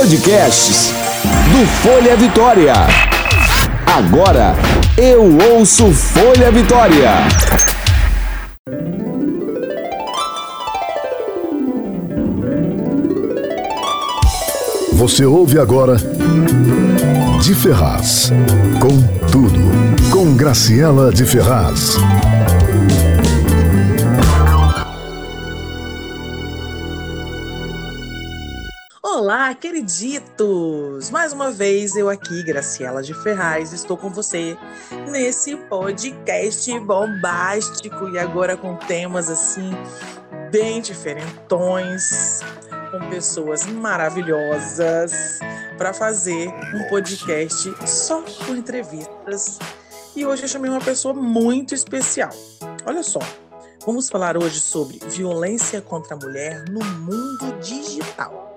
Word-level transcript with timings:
Podcasts 0.00 0.94
do 1.52 1.66
Folha 1.82 2.16
Vitória. 2.16 2.72
Agora 3.84 4.54
eu 4.96 5.36
ouço 5.52 5.92
Folha 5.92 6.50
Vitória. 6.50 7.10
Você 14.94 15.26
ouve 15.26 15.58
agora 15.58 15.96
de 17.42 17.54
Ferraz. 17.54 18.32
Com 18.80 19.02
tudo. 19.30 19.60
Com 20.10 20.34
Graciela 20.34 21.12
de 21.12 21.26
Ferraz. 21.26 21.98
Olá, 29.32 29.54
queriditos! 29.54 31.08
Mais 31.08 31.32
uma 31.32 31.52
vez 31.52 31.94
eu 31.94 32.08
aqui, 32.08 32.42
Graciela 32.42 33.00
de 33.00 33.14
Ferraz, 33.14 33.72
estou 33.72 33.96
com 33.96 34.10
você 34.10 34.58
nesse 35.08 35.56
podcast 35.56 36.80
bombástico 36.80 38.08
e 38.08 38.18
agora 38.18 38.56
com 38.56 38.74
temas 38.74 39.30
assim 39.30 39.70
bem 40.50 40.80
diferentões, 40.82 42.40
com 42.90 43.08
pessoas 43.08 43.66
maravilhosas 43.66 45.38
para 45.78 45.94
fazer 45.94 46.48
um 46.74 46.88
podcast 46.88 47.72
só 47.86 48.24
com 48.44 48.56
entrevistas. 48.56 49.60
E 50.16 50.26
hoje 50.26 50.42
eu 50.42 50.48
chamei 50.48 50.68
uma 50.68 50.80
pessoa 50.80 51.14
muito 51.14 51.72
especial. 51.72 52.30
Olha 52.84 53.04
só, 53.04 53.20
vamos 53.86 54.08
falar 54.08 54.36
hoje 54.36 54.60
sobre 54.60 54.98
violência 55.06 55.80
contra 55.80 56.16
a 56.16 56.18
mulher 56.18 56.64
no 56.68 56.84
mundo 56.84 57.60
digital. 57.60 58.50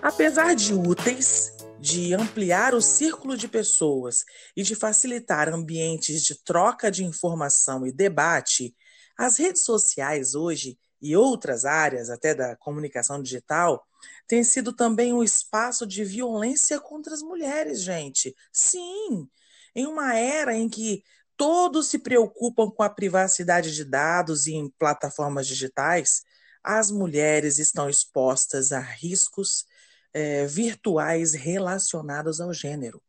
Apesar 0.00 0.54
de 0.54 0.72
úteis, 0.72 1.52
de 1.80 2.14
ampliar 2.14 2.72
o 2.72 2.80
círculo 2.80 3.36
de 3.36 3.48
pessoas 3.48 4.24
e 4.56 4.62
de 4.62 4.76
facilitar 4.76 5.48
ambientes 5.48 6.22
de 6.22 6.36
troca 6.44 6.88
de 6.90 7.04
informação 7.04 7.84
e 7.84 7.92
debate, 7.92 8.74
as 9.16 9.38
redes 9.38 9.64
sociais 9.64 10.36
hoje 10.36 10.78
e 11.02 11.16
outras 11.16 11.64
áreas, 11.64 12.10
até 12.10 12.32
da 12.32 12.56
comunicação 12.56 13.20
digital, 13.20 13.84
têm 14.28 14.44
sido 14.44 14.72
também 14.72 15.12
um 15.12 15.22
espaço 15.22 15.84
de 15.84 16.04
violência 16.04 16.78
contra 16.78 17.12
as 17.12 17.22
mulheres, 17.22 17.82
gente. 17.82 18.34
Sim, 18.52 19.28
em 19.74 19.86
uma 19.86 20.14
era 20.14 20.54
em 20.54 20.68
que 20.68 21.02
todos 21.36 21.88
se 21.88 21.98
preocupam 21.98 22.70
com 22.70 22.84
a 22.84 22.90
privacidade 22.90 23.74
de 23.74 23.84
dados 23.84 24.46
e 24.46 24.54
em 24.54 24.68
plataformas 24.78 25.46
digitais, 25.46 26.22
as 26.62 26.90
mulheres 26.90 27.58
estão 27.58 27.88
expostas 27.88 28.72
a 28.72 28.80
riscos 28.80 29.64
é, 30.12 30.46
virtuais 30.46 31.34
relacionados 31.34 32.40
ao 32.40 32.52
gênero. 32.52 33.02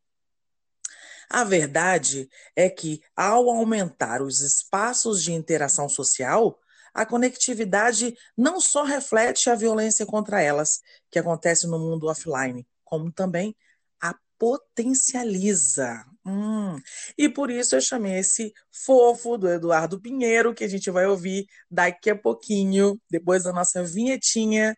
A 1.29 1.43
verdade 1.43 2.27
é 2.55 2.69
que, 2.69 3.01
ao 3.15 3.49
aumentar 3.51 4.21
os 4.21 4.41
espaços 4.41 5.23
de 5.23 5.31
interação 5.31 5.87
social, 5.87 6.59
a 6.93 7.05
conectividade 7.05 8.17
não 8.35 8.59
só 8.59 8.83
reflete 8.83 9.49
a 9.49 9.55
violência 9.55 10.05
contra 10.07 10.41
elas, 10.41 10.81
que 11.11 11.19
acontece 11.19 11.67
no 11.67 11.77
mundo 11.77 12.07
offline, 12.07 12.67
como 12.83 13.11
também 13.11 13.55
a 14.01 14.15
potencializa. 14.39 16.03
Hum. 16.25 16.79
E 17.15 17.29
por 17.29 17.51
isso 17.51 17.75
eu 17.75 17.81
chamei 17.81 18.17
esse 18.17 18.51
fofo 18.71 19.37
do 19.37 19.47
Eduardo 19.47 20.01
Pinheiro, 20.01 20.53
que 20.53 20.63
a 20.63 20.67
gente 20.67 20.89
vai 20.89 21.05
ouvir 21.05 21.45
daqui 21.69 22.09
a 22.09 22.15
pouquinho, 22.17 22.99
depois 23.09 23.43
da 23.43 23.53
nossa 23.53 23.83
vinhetinha, 23.83 24.75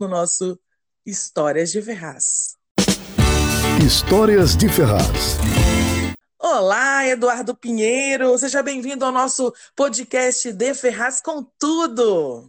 no 0.00 0.08
nosso 0.08 0.58
Histórias 1.04 1.72
de 1.72 1.82
Ferraz. 1.82 2.56
Histórias 3.84 4.56
de 4.56 4.68
Ferraz. 4.68 5.36
Olá, 6.38 7.04
Eduardo 7.04 7.56
Pinheiro. 7.56 8.38
Seja 8.38 8.62
bem-vindo 8.62 9.04
ao 9.04 9.10
nosso 9.10 9.52
podcast 9.74 10.52
de 10.52 10.74
Ferraz 10.74 11.20
com 11.20 11.44
Tudo. 11.58 12.48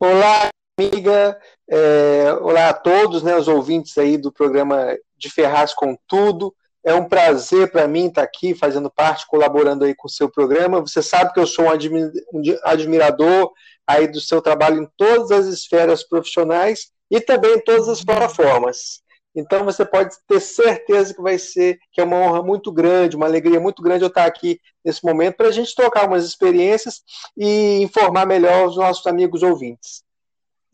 Olá, 0.00 0.48
amiga. 0.76 1.40
É, 1.70 2.32
olá 2.40 2.70
a 2.70 2.74
todos, 2.74 3.22
né, 3.22 3.36
os 3.36 3.46
ouvintes 3.46 3.96
aí 3.96 4.18
do 4.18 4.32
programa 4.32 4.98
de 5.16 5.30
Ferraz 5.30 5.72
com 5.72 5.96
Tudo. 6.08 6.52
É 6.84 6.92
um 6.92 7.08
prazer 7.08 7.70
para 7.70 7.86
mim 7.86 8.08
estar 8.08 8.24
aqui 8.24 8.52
fazendo 8.52 8.90
parte, 8.90 9.28
colaborando 9.28 9.84
aí 9.84 9.94
com 9.94 10.08
o 10.08 10.10
seu 10.10 10.28
programa. 10.28 10.80
Você 10.80 11.00
sabe 11.00 11.32
que 11.32 11.38
eu 11.38 11.46
sou 11.46 11.66
um 11.66 12.50
admirador 12.64 13.52
aí 13.86 14.08
do 14.08 14.20
seu 14.20 14.42
trabalho 14.42 14.82
em 14.82 14.88
todas 14.96 15.30
as 15.30 15.46
esferas 15.46 16.02
profissionais 16.02 16.90
e 17.12 17.20
também 17.20 17.56
em 17.56 17.60
todas 17.60 17.90
as 17.90 18.02
plataformas. 18.02 19.02
Então 19.34 19.64
você 19.64 19.84
pode 19.84 20.14
ter 20.26 20.40
certeza 20.40 21.14
que 21.14 21.20
vai 21.20 21.38
ser 21.38 21.78
que 21.92 22.00
é 22.00 22.04
uma 22.04 22.16
honra 22.16 22.42
muito 22.42 22.72
grande, 22.72 23.16
uma 23.16 23.26
alegria 23.26 23.60
muito 23.60 23.82
grande 23.82 24.02
eu 24.02 24.08
estar 24.08 24.24
aqui 24.24 24.58
nesse 24.82 25.04
momento 25.04 25.36
para 25.36 25.48
a 25.48 25.52
gente 25.52 25.74
trocar 25.74 26.08
umas 26.08 26.24
experiências 26.24 27.02
e 27.36 27.82
informar 27.82 28.26
melhor 28.26 28.66
os 28.66 28.76
nossos 28.76 29.06
amigos 29.06 29.42
ouvintes. 29.42 30.02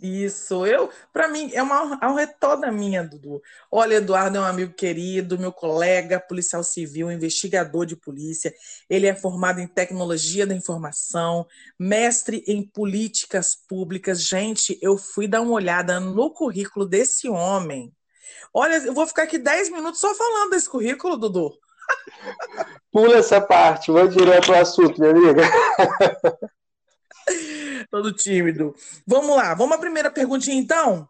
Isso, 0.00 0.64
eu, 0.64 0.88
para 1.12 1.26
mim, 1.26 1.50
é 1.52 1.60
uma 1.60 1.98
honra 2.04 2.24
toda 2.24 2.70
minha, 2.70 3.02
Dudu. 3.02 3.42
Olha, 3.68 3.96
Eduardo 3.96 4.38
é 4.38 4.40
um 4.40 4.44
amigo 4.44 4.72
querido, 4.72 5.36
meu 5.36 5.50
colega, 5.50 6.20
policial 6.20 6.62
civil, 6.62 7.10
investigador 7.10 7.84
de 7.84 7.96
polícia. 7.96 8.54
Ele 8.88 9.08
é 9.08 9.14
formado 9.14 9.58
em 9.58 9.66
tecnologia 9.66 10.46
da 10.46 10.54
informação, 10.54 11.44
mestre 11.76 12.44
em 12.46 12.62
políticas 12.62 13.56
públicas. 13.56 14.22
Gente, 14.22 14.78
eu 14.80 14.96
fui 14.96 15.26
dar 15.26 15.40
uma 15.40 15.54
olhada 15.54 15.98
no 15.98 16.32
currículo 16.32 16.86
desse 16.86 17.28
homem. 17.28 17.92
Olha, 18.54 18.76
eu 18.76 18.94
vou 18.94 19.06
ficar 19.06 19.24
aqui 19.24 19.36
10 19.36 19.70
minutos 19.70 20.00
só 20.00 20.14
falando 20.14 20.50
desse 20.50 20.70
currículo, 20.70 21.16
Dudu. 21.16 21.58
Pula 22.92 23.16
essa 23.16 23.40
parte, 23.40 23.90
vou 23.90 24.06
direto 24.06 24.54
ao 24.54 24.60
assunto, 24.60 25.00
minha 25.00 25.10
amiga. 25.10 25.42
Todo 27.90 28.12
tímido. 28.12 28.74
Vamos 29.06 29.36
lá, 29.36 29.54
vamos 29.54 29.76
à 29.76 29.80
primeira 29.80 30.10
perguntinha 30.10 30.56
então? 30.56 31.08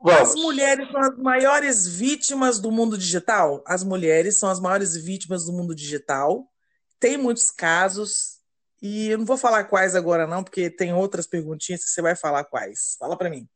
Vamos. 0.00 0.30
As 0.30 0.34
mulheres 0.34 0.90
são 0.90 1.00
as 1.00 1.16
maiores 1.16 1.86
vítimas 1.86 2.58
do 2.58 2.70
mundo 2.70 2.98
digital? 2.98 3.62
As 3.66 3.84
mulheres 3.84 4.36
são 4.36 4.50
as 4.50 4.58
maiores 4.60 4.96
vítimas 4.96 5.46
do 5.46 5.52
mundo 5.52 5.74
digital. 5.74 6.44
Tem 6.98 7.16
muitos 7.16 7.50
casos, 7.50 8.40
e 8.82 9.10
eu 9.10 9.18
não 9.18 9.24
vou 9.24 9.36
falar 9.36 9.64
quais 9.64 9.94
agora, 9.94 10.26
não, 10.26 10.42
porque 10.42 10.68
tem 10.68 10.92
outras 10.92 11.26
perguntinhas 11.26 11.84
que 11.84 11.90
você 11.90 12.02
vai 12.02 12.16
falar 12.16 12.44
quais. 12.44 12.96
Fala 12.98 13.16
para 13.16 13.30
mim. 13.30 13.48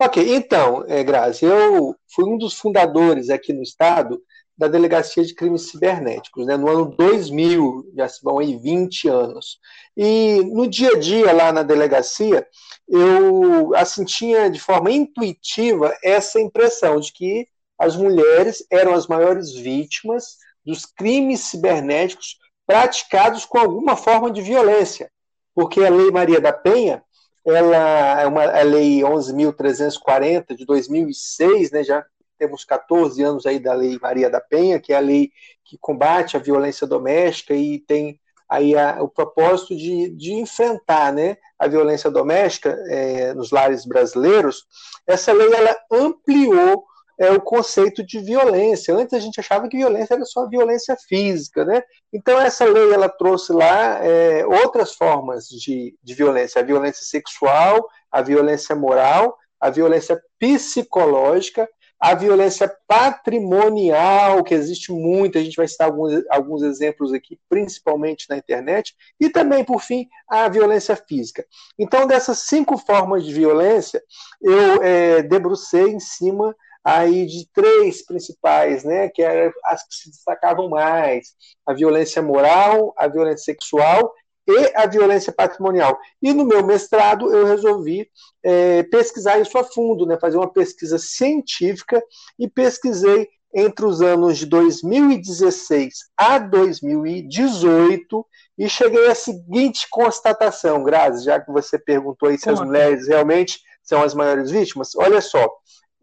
Ok, 0.00 0.34
então, 0.34 0.84
é, 0.86 1.02
Grazi, 1.02 1.44
eu 1.44 1.96
fui 2.12 2.24
um 2.24 2.36
dos 2.36 2.54
fundadores 2.54 3.30
aqui 3.30 3.52
no 3.52 3.62
Estado 3.62 4.20
da 4.58 4.66
Delegacia 4.66 5.24
de 5.24 5.34
Crimes 5.34 5.70
Cibernéticos, 5.70 6.44
né, 6.44 6.56
no 6.56 6.68
ano 6.68 6.86
2000, 6.86 7.92
já 7.96 8.08
se 8.08 8.20
vão 8.24 8.40
aí 8.40 8.56
20 8.56 9.08
anos. 9.08 9.60
E 9.96 10.42
no 10.52 10.66
dia 10.66 10.96
a 10.96 10.98
dia 10.98 11.32
lá 11.32 11.52
na 11.52 11.62
delegacia, 11.62 12.44
eu 12.88 13.72
assim, 13.76 14.04
tinha 14.04 14.50
de 14.50 14.58
forma 14.58 14.90
intuitiva 14.90 15.96
essa 16.02 16.40
impressão 16.40 16.98
de 16.98 17.12
que 17.12 17.46
as 17.78 17.94
mulheres 17.94 18.66
eram 18.68 18.94
as 18.94 19.06
maiores 19.06 19.52
vítimas 19.52 20.38
dos 20.66 20.84
crimes 20.84 21.40
cibernéticos 21.40 22.36
praticados 22.66 23.44
com 23.44 23.58
alguma 23.58 23.96
forma 23.96 24.28
de 24.28 24.42
violência. 24.42 25.08
Porque 25.54 25.84
a 25.84 25.90
Lei 25.90 26.10
Maria 26.10 26.40
da 26.40 26.52
Penha, 26.52 27.00
ela 27.46 28.20
é 28.20 28.26
uma 28.26 28.42
a 28.42 28.62
lei 28.62 29.00
11.340 29.00 30.56
de 30.56 30.66
2006, 30.66 31.70
né, 31.70 31.84
já 31.84 32.04
temos 32.38 32.64
14 32.64 33.22
anos 33.22 33.46
aí 33.46 33.58
da 33.58 33.74
Lei 33.74 33.98
Maria 34.00 34.30
da 34.30 34.40
Penha, 34.40 34.80
que 34.80 34.92
é 34.92 34.96
a 34.96 35.00
lei 35.00 35.30
que 35.64 35.76
combate 35.78 36.36
a 36.36 36.40
violência 36.40 36.86
doméstica 36.86 37.54
e 37.54 37.78
tem 37.78 38.18
aí 38.48 38.76
a, 38.76 39.02
o 39.02 39.08
propósito 39.08 39.76
de, 39.76 40.08
de 40.10 40.32
enfrentar 40.32 41.12
né, 41.12 41.36
a 41.58 41.66
violência 41.66 42.10
doméstica 42.10 42.70
é, 42.88 43.34
nos 43.34 43.50
lares 43.50 43.84
brasileiros, 43.84 44.64
essa 45.06 45.32
lei 45.32 45.52
ela 45.52 45.76
ampliou 45.92 46.84
é, 47.18 47.30
o 47.32 47.40
conceito 47.40 48.02
de 48.02 48.20
violência. 48.20 48.94
Antes 48.94 49.12
a 49.12 49.18
gente 49.18 49.40
achava 49.40 49.68
que 49.68 49.76
violência 49.76 50.14
era 50.14 50.24
só 50.24 50.48
violência 50.48 50.96
física, 50.96 51.64
né? 51.64 51.82
Então 52.12 52.40
essa 52.40 52.64
lei 52.64 52.92
ela 52.92 53.08
trouxe 53.08 53.52
lá 53.52 53.98
é, 54.04 54.46
outras 54.46 54.94
formas 54.94 55.48
de, 55.48 55.98
de 56.02 56.14
violência, 56.14 56.62
a 56.62 56.64
violência 56.64 57.04
sexual, 57.04 57.88
a 58.10 58.22
violência 58.22 58.74
moral, 58.76 59.36
a 59.60 59.68
violência 59.68 60.22
psicológica 60.38 61.68
a 62.00 62.14
violência 62.14 62.72
patrimonial, 62.86 64.44
que 64.44 64.54
existe 64.54 64.92
muito, 64.92 65.36
a 65.36 65.42
gente 65.42 65.56
vai 65.56 65.66
citar 65.66 65.88
alguns, 65.88 66.22
alguns 66.30 66.62
exemplos 66.62 67.12
aqui, 67.12 67.38
principalmente 67.48 68.26
na 68.30 68.36
internet, 68.36 68.94
e 69.20 69.28
também, 69.28 69.64
por 69.64 69.80
fim, 69.80 70.08
a 70.28 70.48
violência 70.48 70.94
física. 70.94 71.44
Então, 71.78 72.06
dessas 72.06 72.38
cinco 72.40 72.78
formas 72.78 73.24
de 73.24 73.32
violência, 73.32 74.02
eu 74.40 74.82
é, 74.82 75.22
debrucei 75.22 75.88
em 75.88 76.00
cima 76.00 76.54
aí 76.84 77.26
de 77.26 77.48
três 77.52 78.04
principais, 78.04 78.84
né, 78.84 79.08
que 79.08 79.20
eram 79.20 79.52
as 79.64 79.82
que 79.86 79.94
se 79.94 80.10
destacavam 80.10 80.68
mais: 80.68 81.34
a 81.66 81.74
violência 81.74 82.22
moral, 82.22 82.94
a 82.96 83.08
violência 83.08 83.44
sexual 83.44 84.12
e 84.48 84.72
a 84.74 84.86
violência 84.86 85.32
patrimonial. 85.32 85.98
E 86.22 86.32
no 86.32 86.44
meu 86.44 86.64
mestrado 86.64 87.32
eu 87.34 87.44
resolvi 87.44 88.08
é, 88.42 88.82
pesquisar 88.84 89.38
isso 89.38 89.58
a 89.58 89.64
fundo, 89.64 90.06
né, 90.06 90.18
fazer 90.18 90.38
uma 90.38 90.50
pesquisa 90.50 90.98
científica 90.98 92.02
e 92.38 92.48
pesquisei 92.48 93.28
entre 93.54 93.84
os 93.84 94.00
anos 94.02 94.38
de 94.38 94.46
2016 94.46 96.10
a 96.16 96.38
2018 96.38 98.26
e 98.58 98.68
cheguei 98.68 99.06
à 99.08 99.14
seguinte 99.14 99.86
constatação, 99.90 100.82
Grazi, 100.82 101.24
já 101.24 101.40
que 101.40 101.50
você 101.50 101.78
perguntou 101.78 102.28
aí 102.28 102.38
se 102.38 102.50
as 102.50 102.60
mulheres 102.60 103.08
realmente 103.08 103.60
são 103.82 104.02
as 104.02 104.14
maiores 104.14 104.50
vítimas. 104.50 104.94
Olha 104.96 105.20
só, 105.20 105.48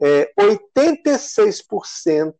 é, 0.01 0.31
86% 0.39 2.33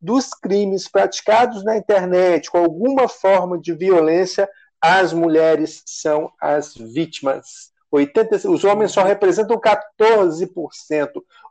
dos 0.00 0.30
crimes 0.30 0.88
praticados 0.88 1.64
na 1.64 1.76
internet 1.76 2.50
com 2.50 2.58
alguma 2.58 3.08
forma 3.08 3.58
de 3.58 3.74
violência, 3.74 4.48
as 4.82 5.12
mulheres 5.12 5.82
são 5.86 6.32
as 6.40 6.74
vítimas. 6.74 7.70
80, 7.90 8.50
os 8.50 8.64
homens 8.64 8.90
só 8.90 9.04
representam 9.04 9.60
14%. 9.60 10.48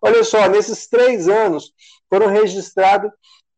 Olha 0.02 0.24
só, 0.24 0.50
nesses 0.50 0.88
três 0.88 1.30
anos 1.30 1.72
foram 2.10 2.28
registrados 2.28 3.12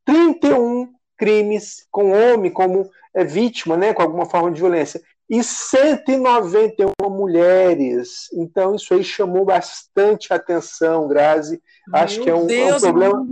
31 0.06 0.94
crimes 1.18 1.88
com 1.90 2.12
homem 2.12 2.52
como 2.52 2.90
é, 3.16 3.24
vítima, 3.24 3.78
né, 3.78 3.94
com 3.94 4.02
alguma 4.02 4.26
forma 4.26 4.52
de 4.52 4.60
violência 4.60 5.02
e 5.30 5.44
191 5.44 7.10
mulheres. 7.10 8.30
Então, 8.34 8.76
isso 8.76 8.94
aí 8.94 9.04
chamou 9.04 9.46
bastante 9.46 10.34
atenção, 10.34 11.08
Grazi. 11.08 11.62
Acho 11.92 12.22
que 12.22 12.30
é 12.30 12.36
um, 12.36 12.50
é 12.50 12.76
um 12.76 12.80
problema. 12.80 13.28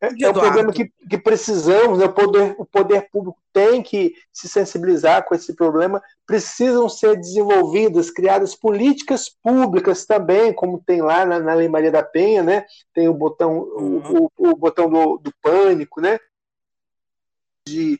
É, 0.00 0.08
é 0.08 0.30
um 0.30 0.32
problema 0.32 0.72
que, 0.72 0.92
que 1.08 1.16
precisamos, 1.16 1.98
né? 1.98 2.04
o, 2.04 2.12
poder, 2.12 2.54
o 2.58 2.66
poder 2.66 3.08
público 3.10 3.38
tem 3.52 3.82
que 3.82 4.14
se 4.30 4.46
sensibilizar 4.48 5.24
com 5.24 5.34
esse 5.34 5.54
problema. 5.54 6.02
Precisam 6.26 6.88
ser 6.88 7.16
desenvolvidas, 7.16 8.10
criadas 8.10 8.54
políticas 8.54 9.30
públicas 9.42 10.04
também, 10.04 10.52
como 10.52 10.82
tem 10.84 11.00
lá 11.00 11.24
na, 11.24 11.38
na 11.38 11.54
Lei 11.54 11.68
Maria 11.68 11.90
da 11.90 12.02
Penha, 12.02 12.42
né? 12.42 12.66
Tem 12.92 13.08
o 13.08 13.14
botão, 13.14 13.58
uhum. 13.58 14.02
o, 14.06 14.32
o, 14.36 14.50
o, 14.50 14.56
botão 14.56 14.90
do, 14.90 15.16
do 15.16 15.32
pânico, 15.40 16.00
né? 16.00 16.18
De 17.66 17.98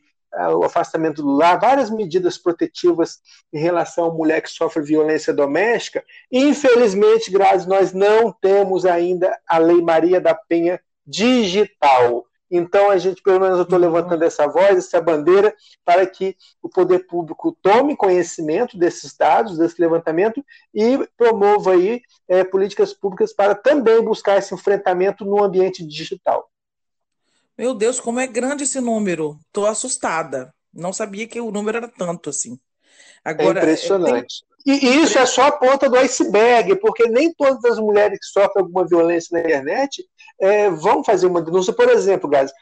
o 0.54 0.64
afastamento 0.64 1.22
do 1.22 1.30
lar, 1.30 1.58
várias 1.58 1.88
medidas 1.88 2.36
protetivas 2.36 3.20
em 3.50 3.58
relação 3.58 4.04
à 4.04 4.12
mulher 4.12 4.42
que 4.42 4.50
sofre 4.50 4.82
violência 4.82 5.32
doméstica. 5.32 6.04
Infelizmente, 6.30 7.30
Grazi, 7.30 7.66
nós 7.66 7.94
não 7.94 8.30
temos 8.30 8.84
ainda 8.84 9.34
a 9.48 9.56
Lei 9.56 9.80
Maria 9.80 10.20
da 10.20 10.34
Penha 10.34 10.78
digital. 11.06 12.26
Então, 12.50 12.90
a 12.90 12.96
gente, 12.96 13.22
pelo 13.22 13.40
menos, 13.40 13.56
eu 13.56 13.64
estou 13.64 13.78
levantando 13.78 14.22
essa 14.22 14.46
voz, 14.46 14.78
essa 14.78 15.00
bandeira, 15.00 15.54
para 15.84 16.06
que 16.06 16.36
o 16.62 16.68
poder 16.68 17.00
público 17.06 17.56
tome 17.60 17.96
conhecimento 17.96 18.78
desses 18.78 19.16
dados, 19.16 19.58
desse 19.58 19.80
levantamento, 19.80 20.44
e 20.72 20.98
promova 21.16 21.72
aí 21.72 22.00
é, 22.28 22.44
políticas 22.44 22.92
públicas 22.92 23.32
para 23.32 23.54
também 23.54 24.00
buscar 24.02 24.38
esse 24.38 24.54
enfrentamento 24.54 25.24
no 25.24 25.42
ambiente 25.42 25.84
digital. 25.84 26.48
Meu 27.58 27.74
Deus, 27.74 27.98
como 27.98 28.20
é 28.20 28.26
grande 28.26 28.64
esse 28.64 28.80
número. 28.80 29.38
Estou 29.46 29.66
assustada. 29.66 30.54
Não 30.72 30.92
sabia 30.92 31.26
que 31.26 31.40
o 31.40 31.50
número 31.50 31.78
era 31.78 31.88
tanto 31.88 32.30
assim. 32.30 32.60
Agora, 33.24 33.58
é 33.58 33.62
impressionante. 33.62 34.44
Tem... 34.46 34.55
E 34.66 35.02
isso 35.02 35.16
é 35.16 35.24
só 35.24 35.46
a 35.46 35.52
ponta 35.52 35.88
do 35.88 35.96
iceberg, 35.96 36.74
porque 36.80 37.08
nem 37.08 37.32
todas 37.32 37.64
as 37.64 37.78
mulheres 37.78 38.18
que 38.18 38.26
sofrem 38.26 38.64
alguma 38.64 38.84
violência 38.84 39.28
na 39.32 39.40
internet 39.40 40.04
é, 40.40 40.68
vão 40.68 41.04
fazer 41.04 41.28
uma 41.28 41.40
denúncia. 41.40 41.72
Por 41.72 41.88
exemplo, 41.88 42.28
Gás, 42.28 42.52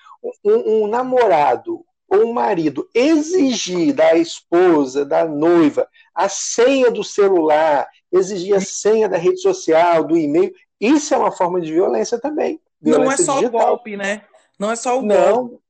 um, 0.44 0.84
um 0.84 0.86
namorado 0.86 1.82
ou 2.06 2.26
um 2.26 2.32
marido 2.34 2.86
exigir 2.94 3.94
da 3.94 4.14
esposa, 4.14 5.04
da 5.04 5.24
noiva, 5.24 5.88
a 6.14 6.28
senha 6.28 6.90
do 6.90 7.02
celular, 7.02 7.88
exigir 8.12 8.54
a 8.54 8.60
senha 8.60 9.08
da 9.08 9.16
rede 9.16 9.40
social, 9.40 10.04
do 10.04 10.16
e-mail, 10.16 10.52
isso 10.78 11.14
é 11.14 11.16
uma 11.16 11.32
forma 11.32 11.60
de 11.60 11.72
violência 11.72 12.20
também. 12.20 12.60
Violência 12.80 13.04
Não 13.06 13.12
é 13.12 13.16
só 13.16 13.34
digital. 13.40 13.60
o 13.60 13.66
golpe, 13.66 13.96
né? 13.96 14.22
Não 14.58 14.70
é 14.70 14.76
só 14.76 14.98
o 14.98 15.02
não, 15.02 15.48
golpe. 15.48 15.63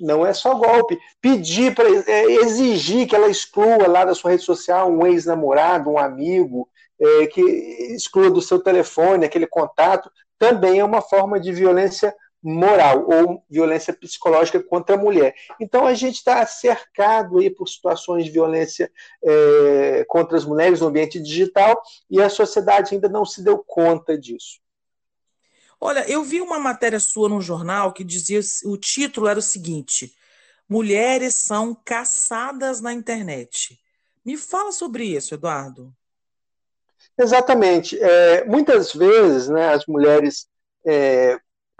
Não 0.00 0.24
é 0.24 0.32
só 0.32 0.54
golpe. 0.54 0.98
Pedir 1.20 1.74
para 1.74 1.88
é, 1.88 2.24
exigir 2.24 3.06
que 3.06 3.14
ela 3.14 3.28
exclua 3.28 3.86
lá 3.88 4.04
da 4.04 4.14
sua 4.14 4.32
rede 4.32 4.42
social 4.42 4.90
um 4.90 5.06
ex-namorado, 5.06 5.90
um 5.90 5.98
amigo, 5.98 6.68
é, 7.00 7.26
que 7.26 7.40
exclua 7.40 8.30
do 8.30 8.42
seu 8.42 8.58
telefone 8.58 9.24
aquele 9.24 9.46
contato, 9.46 10.10
também 10.38 10.80
é 10.80 10.84
uma 10.84 11.00
forma 11.00 11.38
de 11.38 11.52
violência 11.52 12.14
moral 12.42 13.06
ou 13.08 13.42
violência 13.50 13.92
psicológica 13.92 14.62
contra 14.62 14.94
a 14.94 14.98
mulher. 14.98 15.34
Então 15.60 15.86
a 15.86 15.94
gente 15.94 16.16
está 16.16 16.44
cercado 16.46 17.38
aí 17.38 17.50
por 17.50 17.68
situações 17.68 18.24
de 18.24 18.30
violência 18.30 18.90
é, 19.22 20.04
contra 20.08 20.36
as 20.36 20.44
mulheres 20.44 20.80
no 20.80 20.86
ambiente 20.86 21.20
digital 21.20 21.80
e 22.08 22.22
a 22.22 22.28
sociedade 22.28 22.94
ainda 22.94 23.08
não 23.08 23.24
se 23.24 23.42
deu 23.42 23.58
conta 23.58 24.16
disso. 24.16 24.60
Olha, 25.80 26.08
eu 26.10 26.24
vi 26.24 26.40
uma 26.40 26.58
matéria 26.58 26.98
sua 26.98 27.28
no 27.28 27.40
jornal 27.40 27.92
que 27.92 28.02
dizia 28.02 28.40
o 28.64 28.76
título 28.76 29.28
era 29.28 29.38
o 29.38 29.42
seguinte: 29.42 30.12
Mulheres 30.68 31.34
são 31.34 31.74
caçadas 31.74 32.80
na 32.80 32.92
internet. 32.92 33.78
Me 34.24 34.36
fala 34.36 34.72
sobre 34.72 35.04
isso, 35.04 35.34
Eduardo. 35.34 35.94
Exatamente. 37.16 37.98
É, 37.98 38.44
muitas 38.44 38.92
vezes, 38.92 39.48
né, 39.48 39.72
as 39.72 39.86
mulheres, 39.86 40.48
é, 40.86 41.38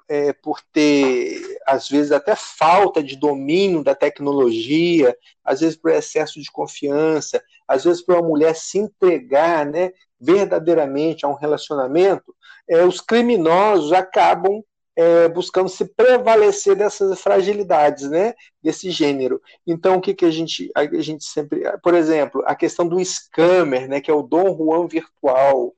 é, 0.09 0.33
por 0.33 0.61
ter, 0.73 1.59
às 1.67 1.89
vezes, 1.89 2.11
até 2.11 2.35
falta 2.35 3.03
de 3.03 3.17
domínio 3.17 3.85
da 3.85 3.95
tecnologia, 3.95 5.17
às 5.45 5.61
vezes 5.61 5.77
por 5.77 5.91
excesso 5.91 6.41
de 6.41 6.51
confiança, 6.51 7.43
às 7.67 7.85
vezes 7.85 8.03
por 8.03 8.15
uma 8.15 8.27
mulher 8.27 8.57
se 8.57 8.79
entregar 8.79 9.67
né, 9.67 9.93
verdadeiramente 10.21 11.25
a 11.25 11.29
um 11.29 11.35
relacionamento, 11.35 12.35
é, 12.69 12.85
os 12.85 13.01
criminosos 13.01 13.93
acabam 13.93 14.63
é, 14.99 15.29
buscando 15.29 15.69
se 15.69 15.85
prevalecer 15.85 16.75
dessas 16.75 17.21
fragilidades, 17.21 18.11
né, 18.11 18.35
desse 18.61 18.91
gênero. 18.91 19.41
Então, 19.65 19.97
o 19.97 20.01
que, 20.01 20.13
que 20.13 20.25
a 20.25 20.31
gente, 20.31 20.71
a 20.75 20.85
gente 21.01 21.23
sempre, 21.25 21.63
por 21.85 21.95
exemplo, 21.95 22.43
a 22.45 22.57
questão 22.57 22.87
do 22.87 22.99
scammer, 23.05 23.89
né, 23.89 24.01
que 24.01 24.11
é 24.11 24.15
o 24.15 24.25
Dom 24.25 24.57
Juan 24.57 24.89
virtual, 24.89 25.73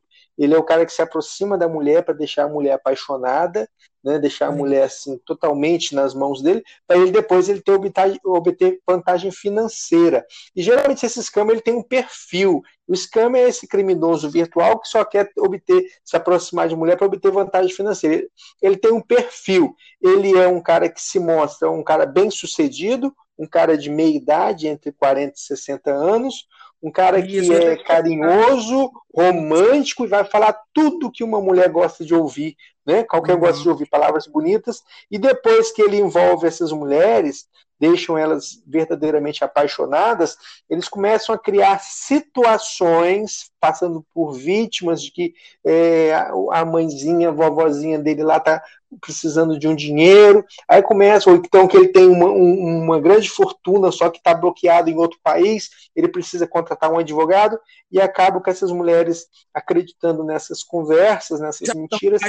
ele 0.44 0.54
é 0.54 0.58
o 0.58 0.64
cara 0.64 0.86
que 0.86 0.92
se 0.92 1.02
aproxima 1.02 1.58
da 1.58 1.68
mulher 1.68 2.02
para 2.02 2.14
deixar 2.14 2.44
a 2.44 2.48
mulher 2.48 2.72
apaixonada, 2.72 3.68
né, 4.02 4.18
deixar 4.18 4.46
a 4.46 4.52
mulher 4.52 4.84
assim 4.84 5.18
totalmente 5.18 5.94
nas 5.94 6.14
mãos 6.14 6.40
dele, 6.40 6.62
para 6.86 6.96
ele 6.96 7.10
depois 7.10 7.48
ele 7.48 7.60
ter 7.60 7.72
obter, 7.72 8.18
obter 8.24 8.80
vantagem 8.86 9.30
financeira. 9.30 10.24
E 10.56 10.62
geralmente 10.62 11.04
esse 11.04 11.22
scam 11.22 11.50
ele 11.50 11.60
tem 11.60 11.74
um 11.74 11.82
perfil. 11.82 12.62
O 12.88 12.96
scam 12.96 13.36
é 13.36 13.48
esse 13.48 13.68
criminoso 13.68 14.30
virtual 14.30 14.80
que 14.80 14.88
só 14.88 15.04
quer 15.04 15.30
obter 15.38 15.84
se 16.02 16.16
aproximar 16.16 16.68
de 16.68 16.74
mulher 16.74 16.96
para 16.96 17.06
obter 17.06 17.30
vantagem 17.30 17.74
financeira. 17.74 18.16
Ele, 18.16 18.30
ele 18.62 18.76
tem 18.78 18.92
um 18.92 19.02
perfil. 19.02 19.74
Ele 20.00 20.36
é 20.38 20.48
um 20.48 20.62
cara 20.62 20.88
que 20.88 21.02
se 21.02 21.20
mostra 21.20 21.70
um 21.70 21.84
cara 21.84 22.06
bem 22.06 22.30
sucedido, 22.30 23.14
um 23.38 23.46
cara 23.46 23.76
de 23.76 23.90
meia 23.90 24.16
idade, 24.16 24.68
entre 24.68 24.90
40 24.92 25.34
e 25.36 25.40
60 25.40 25.90
anos, 25.90 26.46
um 26.82 26.90
cara 26.90 27.20
que 27.20 27.52
é 27.52 27.76
carinhoso, 27.76 28.90
romântico 29.14 30.04
e 30.04 30.08
vai 30.08 30.24
falar 30.24 30.58
tudo 30.72 31.10
que 31.10 31.22
uma 31.22 31.40
mulher 31.40 31.68
gosta 31.68 32.04
de 32.04 32.14
ouvir, 32.14 32.56
né? 32.86 33.04
Qualquer 33.04 33.34
uhum. 33.34 33.40
gosta 33.40 33.62
de 33.62 33.68
ouvir 33.68 33.86
palavras 33.88 34.26
bonitas. 34.26 34.82
E 35.10 35.18
depois 35.18 35.72
que 35.72 35.82
ele 35.82 35.98
envolve 35.98 36.46
essas 36.46 36.72
mulheres, 36.72 37.46
deixam 37.80 38.16
elas 38.16 38.62
verdadeiramente 38.66 39.42
apaixonadas, 39.42 40.36
eles 40.68 40.86
começam 40.86 41.34
a 41.34 41.38
criar 41.38 41.80
situações, 41.80 43.50
passando 43.58 44.04
por 44.12 44.32
vítimas 44.32 45.02
de 45.02 45.10
que 45.10 45.34
é, 45.64 46.12
a 46.52 46.64
mãezinha, 46.64 47.30
a 47.30 47.32
vovozinha 47.32 47.98
dele 47.98 48.22
lá 48.22 48.36
está 48.36 48.62
precisando 49.00 49.58
de 49.58 49.68
um 49.68 49.74
dinheiro, 49.74 50.44
aí 50.68 50.82
começa, 50.82 51.30
ou 51.30 51.36
então 51.36 51.68
que 51.68 51.76
ele 51.76 51.88
tem 51.88 52.08
uma, 52.08 52.26
uma 52.26 53.00
grande 53.00 53.30
fortuna, 53.30 53.92
só 53.92 54.10
que 54.10 54.18
está 54.18 54.34
bloqueado 54.34 54.90
em 54.90 54.96
outro 54.96 55.18
país, 55.22 55.70
ele 55.94 56.08
precisa 56.08 56.46
contratar 56.46 56.90
um 56.90 56.98
advogado, 56.98 57.58
e 57.90 58.00
acaba 58.00 58.40
com 58.40 58.50
essas 58.50 58.72
mulheres 58.72 59.26
acreditando 59.54 60.24
nessas 60.24 60.62
conversas, 60.62 61.40
nessas 61.40 61.68
Já 61.68 61.74
mentiras. 61.74 62.20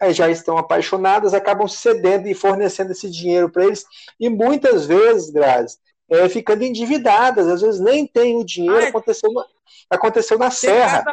É, 0.00 0.12
já 0.14 0.30
estão 0.30 0.56
apaixonadas, 0.56 1.34
acabam 1.34 1.68
cedendo 1.68 2.26
e 2.26 2.34
fornecendo 2.34 2.92
esse 2.92 3.10
dinheiro 3.10 3.50
para 3.50 3.66
eles, 3.66 3.84
e 4.18 4.30
muitas 4.30 4.86
vezes, 4.86 5.30
Grazi, 5.30 5.76
é, 6.08 6.28
ficando 6.28 6.64
endividadas, 6.64 7.46
às 7.48 7.60
vezes 7.60 7.80
nem 7.80 8.06
tem 8.06 8.36
o 8.36 8.44
dinheiro, 8.44 8.78
Ai, 8.78 8.88
aconteceu, 8.88 9.30
na, 9.32 9.44
aconteceu 9.90 10.38
na 10.38 10.50
Serra. 10.50 11.04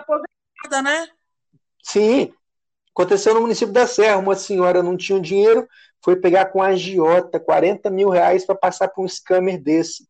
Né? 0.81 1.07
Sim, 1.83 2.33
aconteceu 2.97 3.35
no 3.35 3.41
município 3.41 3.71
da 3.71 3.85
Serra, 3.85 4.17
uma 4.17 4.35
senhora 4.35 4.81
não 4.81 4.97
tinha 4.97 5.21
dinheiro, 5.21 5.67
foi 6.03 6.15
pegar 6.15 6.47
com 6.47 6.63
a 6.63 6.69
agiota 6.69 7.39
40 7.39 7.91
mil 7.91 8.09
reais 8.09 8.43
para 8.43 8.55
passar 8.55 8.87
por 8.87 9.03
um 9.03 9.07
scammer 9.07 9.61
desse, 9.61 10.07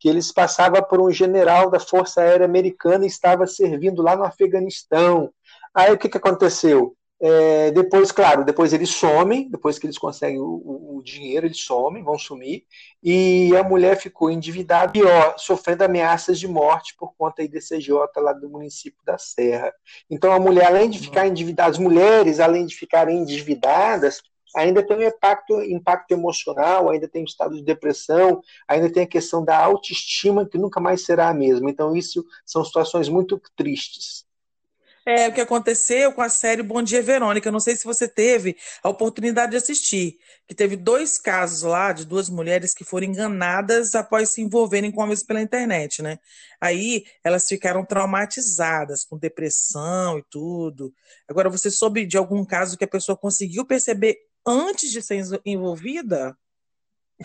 que 0.00 0.08
eles 0.08 0.32
passavam 0.32 0.82
por 0.82 0.98
um 0.98 1.10
general 1.10 1.70
da 1.70 1.78
Força 1.78 2.22
Aérea 2.22 2.46
Americana 2.46 3.04
e 3.04 3.08
estava 3.08 3.46
servindo 3.46 4.00
lá 4.00 4.16
no 4.16 4.24
Afeganistão. 4.24 5.30
Aí 5.74 5.92
o 5.92 5.98
que, 5.98 6.08
que 6.08 6.16
aconteceu? 6.16 6.96
É, 7.24 7.70
depois, 7.70 8.10
claro, 8.10 8.44
depois 8.44 8.72
eles 8.72 8.90
somem, 8.90 9.48
depois 9.48 9.78
que 9.78 9.86
eles 9.86 9.96
conseguem 9.96 10.40
o, 10.40 10.44
o, 10.44 10.96
o, 10.96 11.02
dinheiro, 11.04 11.46
eles 11.46 11.60
somem, 11.60 12.02
vão 12.02 12.18
sumir, 12.18 12.64
e 13.00 13.54
a 13.56 13.62
mulher 13.62 13.96
ficou 13.96 14.28
endividada, 14.28 14.90
pior, 14.90 15.36
sofrendo 15.38 15.84
ameaças 15.84 16.36
de 16.40 16.48
morte 16.48 16.96
por 16.98 17.14
conta 17.14 17.40
aí 17.40 17.46
desse 17.46 17.76
EJ 17.76 17.90
lá 18.16 18.32
do 18.32 18.50
município 18.50 18.98
da 19.04 19.16
Serra. 19.18 19.72
Então 20.10 20.32
a 20.32 20.40
mulher, 20.40 20.66
além 20.66 20.90
de 20.90 20.98
ficar 20.98 21.24
endividada, 21.28 21.70
as 21.70 21.78
mulheres, 21.78 22.40
além 22.40 22.66
de 22.66 22.74
ficarem 22.74 23.18
endividadas, 23.18 24.20
ainda 24.56 24.84
tem 24.84 24.96
um 24.96 25.02
impacto, 25.02 25.62
impacto 25.62 26.10
emocional, 26.10 26.90
ainda 26.90 27.06
tem 27.06 27.22
um 27.22 27.26
estado 27.26 27.54
de 27.54 27.62
depressão, 27.62 28.42
ainda 28.66 28.92
tem 28.92 29.04
a 29.04 29.06
questão 29.06 29.44
da 29.44 29.56
autoestima 29.56 30.44
que 30.44 30.58
nunca 30.58 30.80
mais 30.80 31.04
será 31.04 31.28
a 31.28 31.34
mesma. 31.34 31.70
Então 31.70 31.94
isso 31.94 32.24
são 32.44 32.64
situações 32.64 33.08
muito 33.08 33.40
tristes. 33.54 34.26
É 35.04 35.26
o 35.26 35.32
que 35.32 35.40
aconteceu 35.40 36.12
com 36.12 36.22
a 36.22 36.28
série 36.28 36.62
Bom 36.62 36.80
Dia 36.80 37.02
Verônica. 37.02 37.50
Não 37.50 37.58
sei 37.58 37.74
se 37.74 37.84
você 37.84 38.06
teve 38.06 38.56
a 38.82 38.88
oportunidade 38.88 39.50
de 39.50 39.56
assistir, 39.56 40.18
que 40.46 40.54
teve 40.54 40.76
dois 40.76 41.18
casos 41.18 41.62
lá 41.62 41.92
de 41.92 42.04
duas 42.06 42.30
mulheres 42.30 42.72
que 42.72 42.84
foram 42.84 43.08
enganadas 43.08 43.96
após 43.96 44.30
se 44.30 44.40
envolverem 44.40 44.92
com 44.92 45.02
homens 45.02 45.24
pela 45.24 45.42
internet, 45.42 46.02
né? 46.02 46.18
Aí 46.60 47.04
elas 47.24 47.48
ficaram 47.48 47.84
traumatizadas, 47.84 49.04
com 49.04 49.18
depressão 49.18 50.18
e 50.18 50.24
tudo. 50.30 50.94
Agora, 51.28 51.50
você 51.50 51.68
soube 51.68 52.06
de 52.06 52.16
algum 52.16 52.44
caso 52.44 52.78
que 52.78 52.84
a 52.84 52.88
pessoa 52.88 53.18
conseguiu 53.18 53.64
perceber 53.64 54.16
antes 54.46 54.92
de 54.92 55.02
ser 55.02 55.20
envolvida? 55.44 56.36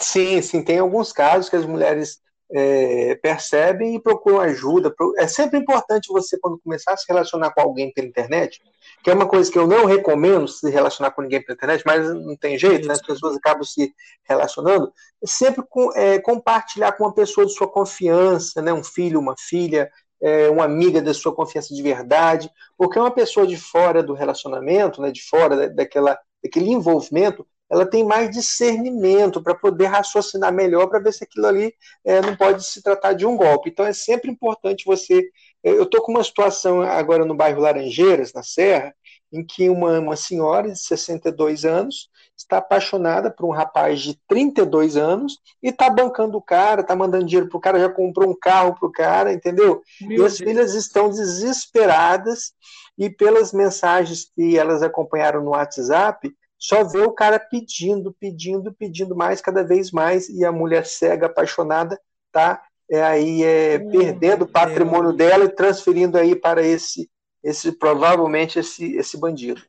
Sim, 0.01 0.41
sim, 0.41 0.63
tem 0.63 0.79
alguns 0.79 1.11
casos 1.13 1.47
que 1.47 1.55
as 1.55 1.65
mulheres 1.65 2.19
é, 2.51 3.15
percebem 3.15 3.95
e 3.95 4.01
procuram 4.01 4.39
ajuda. 4.39 4.93
É 5.17 5.27
sempre 5.27 5.59
importante 5.59 6.07
você, 6.11 6.37
quando 6.39 6.59
começar 6.59 6.93
a 6.93 6.97
se 6.97 7.05
relacionar 7.07 7.51
com 7.51 7.61
alguém 7.61 7.91
pela 7.91 8.07
internet, 8.07 8.61
que 9.03 9.09
é 9.09 9.13
uma 9.13 9.27
coisa 9.27 9.51
que 9.51 9.59
eu 9.59 9.67
não 9.67 9.85
recomendo 9.85 10.47
se 10.47 10.69
relacionar 10.69 11.11
com 11.11 11.21
ninguém 11.21 11.43
pela 11.43 11.55
internet, 11.55 11.83
mas 11.85 12.09
não 12.09 12.35
tem 12.35 12.57
jeito, 12.57 12.87
né? 12.87 12.93
as 12.93 13.01
pessoas 13.01 13.35
acabam 13.35 13.63
se 13.63 13.93
relacionando, 14.23 14.91
é 15.21 15.27
sempre 15.27 15.63
com, 15.69 15.91
é, 15.93 16.19
compartilhar 16.19 16.93
com 16.93 17.03
uma 17.03 17.13
pessoa 17.13 17.45
de 17.45 17.53
sua 17.53 17.67
confiança, 17.67 18.61
né? 18.61 18.71
um 18.71 18.83
filho, 18.83 19.19
uma 19.19 19.35
filha, 19.37 19.91
é, 20.21 20.49
uma 20.49 20.63
amiga 20.63 21.01
da 21.01 21.13
sua 21.13 21.35
confiança 21.35 21.75
de 21.75 21.81
verdade, 21.81 22.49
porque 22.77 22.97
uma 22.97 23.11
pessoa 23.11 23.45
de 23.45 23.57
fora 23.57 24.01
do 24.01 24.13
relacionamento, 24.13 25.01
né? 25.01 25.11
de 25.11 25.21
fora 25.21 25.69
daquela, 25.69 26.17
daquele 26.43 26.71
envolvimento, 26.71 27.45
ela 27.69 27.85
tem 27.85 28.03
mais 28.03 28.29
discernimento 28.29 29.41
para 29.41 29.53
poder 29.53 29.87
raciocinar 29.87 30.53
melhor 30.53 30.87
para 30.87 30.99
ver 30.99 31.13
se 31.13 31.23
aquilo 31.23 31.47
ali 31.47 31.73
é, 32.05 32.21
não 32.21 32.35
pode 32.35 32.65
se 32.65 32.81
tratar 32.81 33.13
de 33.13 33.25
um 33.25 33.35
golpe. 33.35 33.69
Então 33.69 33.85
é 33.85 33.93
sempre 33.93 34.31
importante 34.31 34.85
você. 34.85 35.29
É, 35.63 35.71
eu 35.71 35.83
estou 35.83 36.01
com 36.01 36.11
uma 36.11 36.23
situação 36.23 36.81
agora 36.81 37.25
no 37.25 37.35
bairro 37.35 37.61
Laranjeiras, 37.61 38.33
na 38.33 38.43
Serra, 38.43 38.93
em 39.31 39.45
que 39.45 39.69
uma, 39.69 39.99
uma 39.99 40.15
senhora 40.15 40.71
de 40.71 40.79
62 40.79 41.65
anos 41.65 42.09
está 42.37 42.57
apaixonada 42.57 43.31
por 43.31 43.45
um 43.45 43.51
rapaz 43.51 43.99
de 43.99 44.17
32 44.27 44.95
anos 44.95 45.37
e 45.61 45.69
está 45.69 45.89
bancando 45.89 46.37
o 46.37 46.41
cara, 46.41 46.81
está 46.81 46.95
mandando 46.95 47.25
dinheiro 47.25 47.49
para 47.49 47.57
o 47.57 47.61
cara, 47.61 47.79
já 47.79 47.89
comprou 47.89 48.29
um 48.29 48.37
carro 48.39 48.75
para 48.79 48.87
o 48.87 48.91
cara, 48.91 49.33
entendeu? 49.33 49.81
Meu 49.99 50.23
e 50.23 50.25
as 50.25 50.37
Deus. 50.37 50.49
filhas 50.49 50.73
estão 50.75 51.09
desesperadas 51.09 52.53
e 52.97 53.09
pelas 53.09 53.51
mensagens 53.51 54.31
que 54.35 54.57
elas 54.57 54.81
acompanharam 54.81 55.43
no 55.43 55.51
WhatsApp, 55.51 56.31
só 56.57 56.83
vê 56.83 57.01
o 57.01 57.11
cara 57.11 57.39
pedindo, 57.39 58.13
pedindo, 58.19 58.73
pedindo 58.73 59.15
mais, 59.15 59.41
cada 59.41 59.63
vez 59.63 59.91
mais, 59.91 60.27
e 60.29 60.43
a 60.43 60.51
mulher 60.51 60.85
cega, 60.85 61.27
apaixonada, 61.27 61.99
tá 62.31 62.63
é, 62.89 63.03
aí 63.03 63.43
é, 63.43 63.79
perdendo 63.79 64.43
o 64.43 64.47
patrimônio 64.47 65.13
dela 65.13 65.45
e 65.45 65.49
transferindo 65.49 66.17
aí 66.17 66.35
para 66.35 66.65
esse, 66.65 67.09
esse 67.43 67.71
provavelmente 67.71 68.59
esse, 68.59 68.95
esse 68.95 69.17
bandido. 69.17 69.61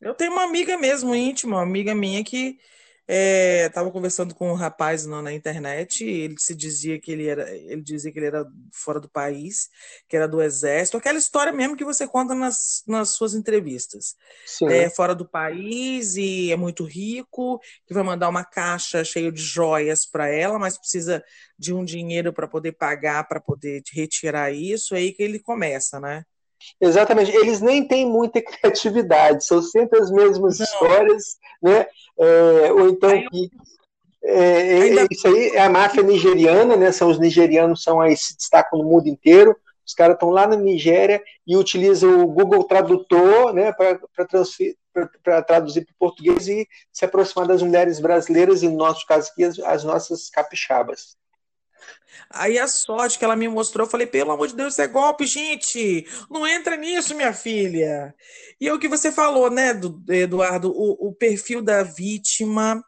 Eu 0.00 0.14
tenho 0.14 0.32
uma 0.32 0.44
amiga 0.44 0.76
mesmo 0.76 1.14
íntima, 1.14 1.56
uma 1.56 1.62
amiga 1.62 1.94
minha 1.94 2.22
que 2.22 2.58
estava 3.06 3.88
é, 3.88 3.92
conversando 3.92 4.34
com 4.34 4.50
um 4.50 4.54
rapaz 4.54 5.04
não, 5.04 5.20
na 5.20 5.32
internet, 5.32 6.04
ele 6.04 6.36
se 6.38 6.54
dizia 6.54 6.98
que 6.98 7.12
ele 7.12 7.26
era, 7.26 7.54
ele 7.54 7.82
dizia 7.82 8.10
que 8.10 8.18
ele 8.18 8.26
era 8.26 8.46
fora 8.72 8.98
do 8.98 9.08
país, 9.10 9.68
que 10.08 10.16
era 10.16 10.26
do 10.26 10.40
exército, 10.40 10.96
aquela 10.96 11.18
história 11.18 11.52
mesmo 11.52 11.76
que 11.76 11.84
você 11.84 12.08
conta 12.08 12.34
nas, 12.34 12.82
nas 12.86 13.10
suas 13.10 13.34
entrevistas. 13.34 14.16
Sim. 14.46 14.68
É 14.68 14.88
fora 14.88 15.14
do 15.14 15.28
país 15.28 16.16
e 16.16 16.50
é 16.50 16.56
muito 16.56 16.84
rico, 16.84 17.60
que 17.86 17.92
vai 17.92 18.02
mandar 18.02 18.28
uma 18.28 18.44
caixa 18.44 19.04
cheia 19.04 19.30
de 19.30 19.42
joias 19.42 20.06
para 20.06 20.28
ela, 20.28 20.58
mas 20.58 20.78
precisa 20.78 21.22
de 21.58 21.74
um 21.74 21.84
dinheiro 21.84 22.32
para 22.32 22.48
poder 22.48 22.72
pagar, 22.72 23.28
para 23.28 23.40
poder 23.40 23.82
retirar 23.92 24.50
isso, 24.50 24.94
é 24.94 24.98
aí 24.98 25.12
que 25.12 25.22
ele 25.22 25.38
começa, 25.38 26.00
né? 26.00 26.24
Exatamente, 26.80 27.34
eles 27.34 27.60
nem 27.60 27.86
têm 27.86 28.06
muita 28.06 28.40
criatividade, 28.42 29.44
são 29.44 29.62
sempre 29.62 30.00
as 30.00 30.10
mesmas 30.10 30.58
Não. 30.58 30.64
histórias, 30.64 31.36
né? 31.62 31.86
É, 32.18 32.72
ou 32.72 32.88
então 32.88 33.10
que 33.28 33.50
é, 34.24 34.78
é, 34.78 34.82
Ainda... 34.82 35.06
isso 35.10 35.28
aí 35.28 35.50
é 35.50 35.60
a 35.60 35.68
máfia 35.68 36.02
nigeriana, 36.02 36.76
né? 36.76 36.90
São 36.90 37.10
os 37.10 37.18
nigerianos 37.18 37.82
são 37.82 38.00
aí 38.00 38.16
se 38.16 38.34
destacam 38.36 38.78
no 38.78 38.84
mundo 38.86 39.06
inteiro. 39.06 39.54
Os 39.86 39.92
caras 39.92 40.14
estão 40.14 40.30
lá 40.30 40.46
na 40.46 40.56
Nigéria 40.56 41.22
e 41.46 41.56
utilizam 41.56 42.22
o 42.22 42.26
Google 42.26 42.64
Tradutor, 42.64 43.52
né, 43.52 43.70
para 43.72 43.98
traduzir 45.42 45.84
para 45.84 45.94
o 45.94 45.98
português 45.98 46.48
e 46.48 46.66
se 46.90 47.04
aproximar 47.04 47.46
das 47.46 47.60
mulheres 47.60 48.00
brasileiras 48.00 48.62
e 48.62 48.68
no 48.68 48.76
nosso 48.76 49.04
caso 49.06 49.30
aqui 49.30 49.44
as, 49.44 49.58
as 49.58 49.84
nossas 49.84 50.30
capixabas. 50.30 51.16
Aí 52.30 52.58
a 52.58 52.66
sorte 52.66 53.18
que 53.18 53.24
ela 53.24 53.36
me 53.36 53.48
mostrou, 53.48 53.86
eu 53.86 53.90
falei, 53.90 54.06
pelo 54.06 54.32
amor 54.32 54.48
de 54.48 54.56
Deus, 54.56 54.72
isso 54.72 54.82
é 54.82 54.88
golpe, 54.88 55.26
gente. 55.26 56.06
Não 56.30 56.46
entra 56.46 56.76
nisso, 56.76 57.14
minha 57.14 57.32
filha. 57.32 58.14
E 58.60 58.68
é 58.68 58.72
o 58.72 58.78
que 58.78 58.88
você 58.88 59.12
falou, 59.12 59.50
né, 59.50 59.78
Eduardo? 60.08 60.70
O, 60.70 61.08
o 61.08 61.14
perfil 61.14 61.62
da 61.62 61.82
vítima 61.82 62.82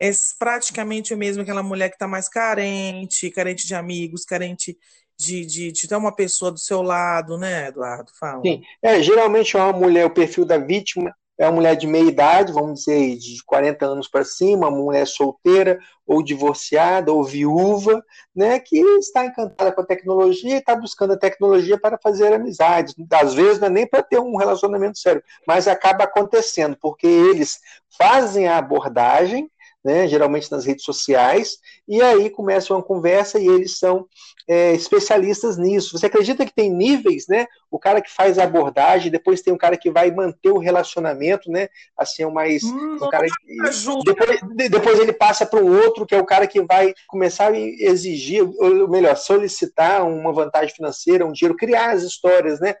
é 0.00 0.10
praticamente 0.38 1.14
o 1.14 1.16
mesmo 1.16 1.42
aquela 1.42 1.62
mulher 1.62 1.88
que 1.88 1.96
está 1.96 2.06
mais 2.06 2.28
carente, 2.28 3.30
carente 3.30 3.66
de 3.66 3.74
amigos, 3.74 4.24
carente 4.24 4.76
de, 5.18 5.46
de, 5.46 5.72
de, 5.72 5.88
ter 5.88 5.96
uma 5.96 6.14
pessoa 6.14 6.52
do 6.52 6.58
seu 6.58 6.82
lado, 6.82 7.38
né, 7.38 7.68
Eduardo? 7.68 8.10
Fala. 8.18 8.42
Sim, 8.42 8.62
é, 8.82 9.02
geralmente 9.02 9.56
é 9.56 9.60
uma 9.60 9.72
mulher, 9.72 10.04
o 10.04 10.10
perfil 10.10 10.44
da 10.44 10.58
vítima 10.58 11.14
é 11.38 11.46
uma 11.46 11.52
mulher 11.52 11.76
de 11.76 11.86
meia 11.86 12.08
idade, 12.08 12.52
vamos 12.52 12.80
dizer, 12.80 13.16
de 13.16 13.42
40 13.44 13.84
anos 13.84 14.08
para 14.08 14.24
cima, 14.24 14.68
uma 14.68 14.76
mulher 14.76 15.06
solteira, 15.06 15.78
ou 16.06 16.22
divorciada, 16.22 17.12
ou 17.12 17.24
viúva, 17.24 18.02
né, 18.34 18.60
que 18.60 18.78
está 18.98 19.26
encantada 19.26 19.72
com 19.72 19.80
a 19.80 19.86
tecnologia 19.86 20.54
e 20.54 20.58
está 20.58 20.74
buscando 20.74 21.14
a 21.14 21.18
tecnologia 21.18 21.78
para 21.78 21.98
fazer 21.98 22.32
amizades. 22.32 22.94
Às 23.12 23.34
vezes 23.34 23.58
não 23.58 23.66
é 23.66 23.70
nem 23.70 23.86
para 23.86 24.02
ter 24.02 24.18
um 24.18 24.36
relacionamento 24.36 24.98
sério, 24.98 25.22
mas 25.46 25.66
acaba 25.66 26.04
acontecendo, 26.04 26.76
porque 26.80 27.06
eles 27.06 27.58
fazem 27.98 28.46
a 28.46 28.58
abordagem, 28.58 29.50
né, 29.86 30.08
geralmente 30.08 30.50
nas 30.50 30.64
redes 30.64 30.84
sociais, 30.84 31.58
e 31.86 32.02
aí 32.02 32.28
começa 32.28 32.74
uma 32.74 32.82
conversa 32.82 33.38
e 33.38 33.46
eles 33.46 33.78
são 33.78 34.04
é, 34.48 34.72
especialistas 34.72 35.56
nisso. 35.56 35.96
Você 35.96 36.06
acredita 36.06 36.44
que 36.44 36.52
tem 36.52 36.68
níveis, 36.68 37.28
né? 37.28 37.46
O 37.70 37.78
cara 37.78 38.02
que 38.02 38.12
faz 38.12 38.36
a 38.36 38.42
abordagem, 38.42 39.12
depois 39.12 39.42
tem 39.42 39.54
o 39.54 39.58
cara 39.58 39.76
que 39.76 39.88
vai 39.88 40.10
manter 40.10 40.50
o 40.50 40.58
relacionamento, 40.58 41.48
né? 41.52 41.68
Assim, 41.96 42.24
é 42.24 42.26
o 42.26 42.34
mais. 42.34 42.64
Hum, 42.64 42.96
o 43.00 43.08
cara 43.08 43.26
que, 43.26 44.02
depois, 44.04 44.40
depois 44.68 44.98
ele 44.98 45.12
passa 45.12 45.46
para 45.46 45.62
um 45.62 45.72
outro, 45.84 46.04
que 46.04 46.16
é 46.16 46.20
o 46.20 46.26
cara 46.26 46.48
que 46.48 46.60
vai 46.62 46.92
começar 47.06 47.52
a 47.52 47.56
exigir, 47.56 48.42
ou 48.42 48.88
melhor, 48.88 49.16
solicitar 49.16 50.04
uma 50.04 50.32
vantagem 50.32 50.74
financeira, 50.74 51.24
um 51.24 51.32
dinheiro, 51.32 51.56
criar 51.56 51.92
as 51.92 52.02
histórias, 52.02 52.58
né? 52.58 52.74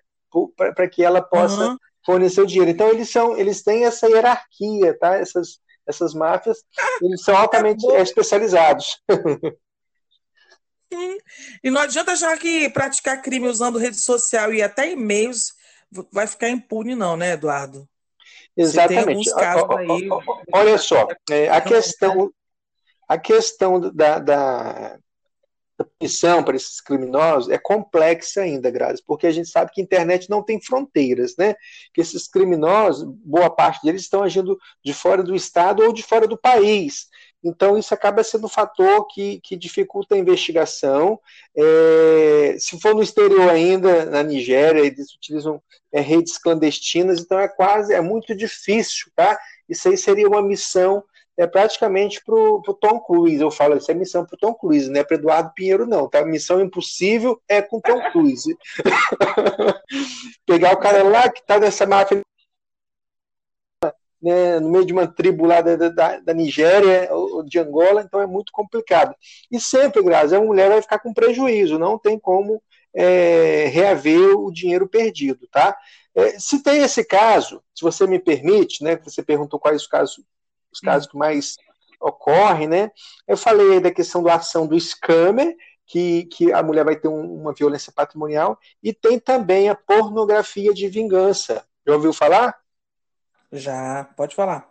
Para 0.56 0.88
que 0.88 1.04
ela 1.04 1.22
possa. 1.22 1.68
Uhum 1.68 1.76
fornecer 2.06 2.40
o 2.40 2.46
dinheiro. 2.46 2.70
Então 2.70 2.88
eles 2.88 3.10
são, 3.10 3.36
eles 3.36 3.64
têm 3.64 3.84
essa 3.84 4.06
hierarquia, 4.06 4.96
tá? 4.96 5.16
Essas, 5.16 5.58
essas 5.86 6.14
máfias, 6.14 6.64
eles 7.02 7.22
são 7.22 7.36
altamente 7.36 7.86
é 7.92 8.00
especializados. 8.00 9.00
E 11.64 11.68
não 11.68 11.80
adianta 11.80 12.14
já 12.14 12.36
que 12.38 12.70
praticar 12.70 13.20
crime 13.20 13.48
usando 13.48 13.78
rede 13.78 13.96
social 13.96 14.54
e 14.54 14.62
até 14.62 14.92
e-mails 14.92 15.52
vai 16.12 16.26
ficar 16.28 16.48
impune, 16.48 16.94
não, 16.94 17.16
né, 17.16 17.32
Eduardo? 17.32 17.88
Exatamente. 18.56 19.28
Aí... 19.34 20.08
Olha 20.54 20.78
só, 20.78 21.08
é, 21.28 21.48
a 21.48 21.60
questão, 21.60 22.32
a 23.08 23.18
questão 23.18 23.80
da, 23.80 24.18
da, 24.18 24.98
da 25.78 25.84
punição 25.84 26.42
para 26.42 26.56
esses 26.56 26.80
criminosos 26.80 27.50
é 27.50 27.58
complexa 27.58 28.40
ainda, 28.40 28.70
Grazi, 28.70 29.02
porque 29.06 29.26
a 29.26 29.30
gente 29.30 29.48
sabe 29.48 29.70
que 29.72 29.80
a 29.80 29.84
internet 29.84 30.30
não 30.30 30.42
tem 30.42 30.60
fronteiras, 30.60 31.34
né? 31.38 31.54
Que 31.92 32.00
esses 32.00 32.26
criminosos, 32.26 33.06
boa 33.24 33.50
parte 33.50 33.84
deles 33.84 34.02
estão 34.02 34.22
agindo 34.22 34.58
de 34.84 34.94
fora 34.94 35.22
do 35.22 35.34
estado 35.34 35.82
ou 35.82 35.92
de 35.92 36.02
fora 36.02 36.26
do 36.26 36.38
país. 36.38 37.06
Então, 37.44 37.78
isso 37.78 37.94
acaba 37.94 38.24
sendo 38.24 38.46
um 38.46 38.50
fator 38.50 39.06
que, 39.06 39.40
que 39.40 39.56
dificulta 39.56 40.14
a 40.14 40.18
investigação. 40.18 41.20
É, 41.56 42.56
se 42.58 42.80
for 42.80 42.94
no 42.94 43.02
exterior 43.02 43.48
ainda, 43.48 44.06
na 44.06 44.22
Nigéria, 44.22 44.80
eles 44.80 45.14
utilizam 45.14 45.62
é, 45.92 46.00
redes 46.00 46.38
clandestinas, 46.38 47.20
então 47.20 47.38
é 47.38 47.46
quase, 47.46 47.94
é 47.94 48.00
muito 48.00 48.34
difícil, 48.34 49.10
tá? 49.14 49.38
Isso 49.68 49.88
aí 49.88 49.96
seria 49.96 50.26
uma 50.26 50.42
missão 50.42 51.04
é 51.36 51.46
praticamente 51.46 52.22
para 52.24 52.34
o 52.34 52.78
Tom 52.80 53.00
Cruise. 53.00 53.40
Eu 53.40 53.50
falo, 53.50 53.76
isso 53.76 53.90
é 53.90 53.94
missão 53.94 54.24
para 54.24 54.34
o 54.34 54.38
Tom 54.38 54.54
Cruise, 54.54 54.90
não 54.90 55.00
é 55.00 55.04
para 55.04 55.16
Eduardo 55.16 55.52
Pinheiro, 55.54 55.86
não. 55.86 56.08
Tá? 56.08 56.24
Missão 56.24 56.60
impossível 56.60 57.40
é 57.48 57.60
com 57.60 57.80
Tom 57.80 58.00
Cruise. 58.10 58.56
Pegar 60.46 60.72
o 60.72 60.78
cara 60.78 61.02
lá 61.02 61.28
que 61.28 61.40
está 61.40 61.58
nessa 61.58 61.86
máfia 61.86 62.20
né, 64.20 64.58
no 64.58 64.70
meio 64.70 64.84
de 64.84 64.92
uma 64.92 65.06
tribo 65.06 65.46
lá 65.46 65.60
da, 65.60 65.76
da, 65.76 66.20
da 66.20 66.34
Nigéria 66.34 67.08
ou 67.12 67.42
de 67.42 67.58
Angola, 67.58 68.02
então 68.02 68.20
é 68.20 68.26
muito 68.26 68.50
complicado. 68.50 69.14
E 69.50 69.60
sempre, 69.60 70.02
Grazi, 70.02 70.34
a 70.34 70.40
mulher 70.40 70.68
vai 70.68 70.82
ficar 70.82 70.98
com 70.98 71.14
prejuízo, 71.14 71.78
não 71.78 71.98
tem 71.98 72.18
como 72.18 72.60
é, 72.94 73.66
reaver 73.66 74.36
o 74.38 74.50
dinheiro 74.50 74.88
perdido, 74.88 75.46
tá? 75.48 75.76
É, 76.14 76.38
se 76.38 76.62
tem 76.62 76.82
esse 76.82 77.04
caso, 77.04 77.62
se 77.74 77.82
você 77.82 78.06
me 78.06 78.18
permite, 78.18 78.82
né, 78.82 78.96
você 78.96 79.22
perguntou 79.22 79.60
quais 79.60 79.82
os 79.82 79.86
casos, 79.86 80.24
os 80.76 80.80
casos 80.80 81.08
que 81.08 81.16
mais 81.16 81.56
ocorrem, 82.00 82.68
né? 82.68 82.90
Eu 83.26 83.36
falei 83.36 83.80
da 83.80 83.90
questão 83.90 84.22
da 84.22 84.34
ação 84.34 84.66
do 84.66 84.78
scammer, 84.78 85.56
que, 85.86 86.24
que 86.26 86.52
a 86.52 86.62
mulher 86.62 86.84
vai 86.84 86.96
ter 86.96 87.08
um, 87.08 87.40
uma 87.40 87.52
violência 87.52 87.92
patrimonial, 87.92 88.58
e 88.82 88.92
tem 88.92 89.18
também 89.18 89.68
a 89.68 89.74
pornografia 89.74 90.74
de 90.74 90.88
vingança. 90.88 91.64
Já 91.86 91.94
ouviu 91.94 92.12
falar? 92.12 92.58
Já, 93.52 94.08
pode 94.16 94.34
falar. 94.34 94.68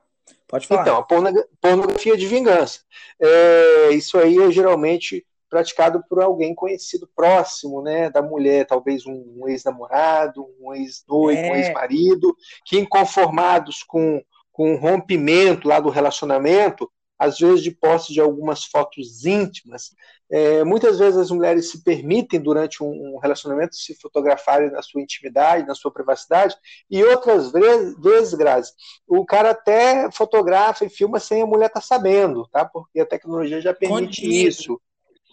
Pode 0.47 0.67
falar. 0.67 0.81
Então, 0.81 0.97
a 0.97 1.03
pornografia 1.03 2.17
de 2.17 2.27
vingança. 2.27 2.81
É, 3.19 3.89
isso 3.91 4.17
aí 4.17 4.37
é 4.37 4.51
geralmente 4.51 5.25
praticado 5.49 6.03
por 6.09 6.21
alguém 6.21 6.53
conhecido 6.53 7.09
próximo, 7.15 7.81
né, 7.81 8.09
da 8.09 8.21
mulher, 8.21 8.65
talvez 8.65 9.05
um, 9.05 9.47
ex-namorado, 9.47 10.45
um 10.59 10.73
ex-noivo, 10.73 11.39
é. 11.39 11.51
um 11.51 11.55
ex-marido, 11.55 12.35
que 12.65 12.77
inconformados 12.77 13.81
com, 13.83 14.21
com 14.55 14.73
o 14.73 14.77
rompimento 14.77 15.67
lá 15.67 15.81
do 15.81 15.89
relacionamento, 15.89 16.89
às 17.19 17.37
vezes 17.37 17.61
de 17.61 17.71
posse 17.71 18.13
de 18.13 18.21
algumas 18.21 18.63
fotos 18.63 19.25
íntimas. 19.25 19.91
É, 20.31 20.63
muitas 20.63 20.97
vezes 20.97 21.19
as 21.19 21.29
mulheres 21.29 21.69
se 21.71 21.83
permitem, 21.83 22.39
durante 22.39 22.81
um, 22.81 23.17
relacionamento, 23.21 23.75
se 23.75 23.93
fotografarem 23.95 24.71
na 24.71 24.81
sua 24.81 25.01
intimidade, 25.01 25.67
na 25.67 25.75
sua 25.75 25.91
privacidade, 25.91 26.55
e 26.89 27.03
outras 27.03 27.51
vezes, 27.51 27.99
vezes 27.99 28.33
Grazi, 28.33 28.71
o 29.05 29.25
cara 29.25 29.49
até 29.49 30.09
fotografa 30.09 30.85
e 30.85 30.89
filma 30.89 31.19
sem 31.19 31.41
a 31.41 31.45
mulher 31.45 31.67
estar 31.67 31.81
tá 31.81 31.85
sabendo, 31.85 32.47
tá? 32.47 32.63
porque 32.63 33.01
a 33.01 33.05
tecnologia 33.05 33.59
já 33.59 33.73
permite 33.73 34.21
Contigo. 34.21 34.47
isso. 34.47 34.81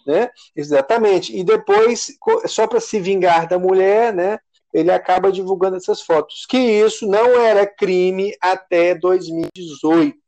Né? 0.05 0.29
Exatamente. 0.53 1.33
E 1.33 1.45
depois, 1.45 2.07
só 2.45 2.67
para 2.67 2.81
se 2.81 2.99
vingar 2.99 3.47
da 3.47 3.57
mulher, 3.57 4.13
né, 4.13 4.37
ele 4.73 4.91
acaba 4.91 5.31
divulgando 5.31 5.77
essas 5.77 6.01
fotos. 6.01 6.45
Que 6.47 6.57
isso 6.57 7.07
não 7.07 7.39
era 7.39 7.65
crime 7.67 8.35
até 8.41 8.95
2018 8.95 10.23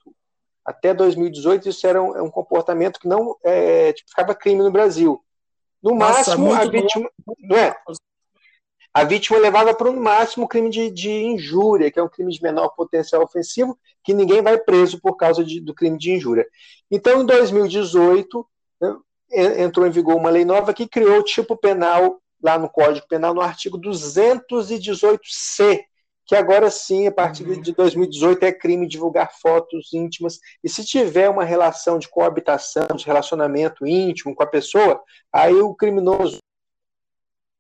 até 0.66 0.96
2018 0.96 1.70
isso 1.70 1.86
era 1.86 2.02
um, 2.02 2.18
é 2.18 2.22
um 2.24 2.30
comportamento 2.30 3.00
que 3.00 3.08
não 3.08 3.38
é, 3.44 3.94
tipificava 3.94 4.34
crime 4.34 4.64
no 4.64 4.72
Brasil. 4.72 5.24
No 5.82 5.94
Nossa, 5.94 6.36
máximo, 6.36 6.52
a 6.52 6.66
vítima. 6.66 7.10
Não 7.40 7.56
é? 7.56 7.78
A 8.92 9.04
vítima 9.04 9.38
levava 9.38 9.76
para 9.76 9.90
o 9.90 9.96
máximo 9.96 10.48
crime 10.48 10.70
de, 10.72 10.90
de, 10.90 11.12
injúria, 11.12 11.92
que 11.92 12.00
é 12.00 12.04
um 12.04 12.10
crime 12.10 12.32
de 12.32 12.42
menor 12.42 12.70
potencial 12.70 13.22
ofensivo, 13.22 13.78
que 14.04 14.14
ninguém 14.14 14.42
vai 14.42 14.58
preso 14.58 15.00
por 15.00 15.16
causa 15.16 15.44
de, 15.44 15.60
do 15.60 15.76
crime 15.76 15.98
de 15.98 16.14
injúria. 16.14 16.48
Então, 16.90 17.22
em 17.22 17.26
2018, 17.26 18.48
né, 18.82 18.96
entrou 19.64 19.86
em 19.86 19.92
vigor 19.92 20.16
uma 20.16 20.30
lei 20.30 20.46
nova 20.46 20.74
que 20.74 20.88
criou 20.88 21.20
o 21.20 21.24
tipo 21.24 21.56
penal 21.56 22.20
lá 22.46 22.60
no 22.60 22.70
Código 22.70 23.08
Penal, 23.08 23.34
no 23.34 23.42
artigo 23.42 23.82
218C, 23.82 25.82
que 26.28 26.36
agora 26.36 26.70
sim, 26.70 27.08
a 27.08 27.12
partir 27.12 27.44
uhum. 27.44 27.60
de 27.60 27.74
2018, 27.74 28.44
é 28.44 28.52
crime 28.52 28.88
divulgar 28.88 29.34
fotos 29.34 29.92
íntimas. 29.92 30.40
E 30.64 30.70
se 30.70 30.86
tiver 30.86 31.28
uma 31.28 31.44
relação 31.44 31.98
de 31.98 32.08
coabitação, 32.08 32.86
de 32.96 33.04
relacionamento 33.04 33.86
íntimo 33.86 34.36
com 34.36 34.44
a 34.44 34.48
pessoa, 34.48 35.02
aí 35.34 35.56
o 35.56 35.74
criminoso 35.74 36.38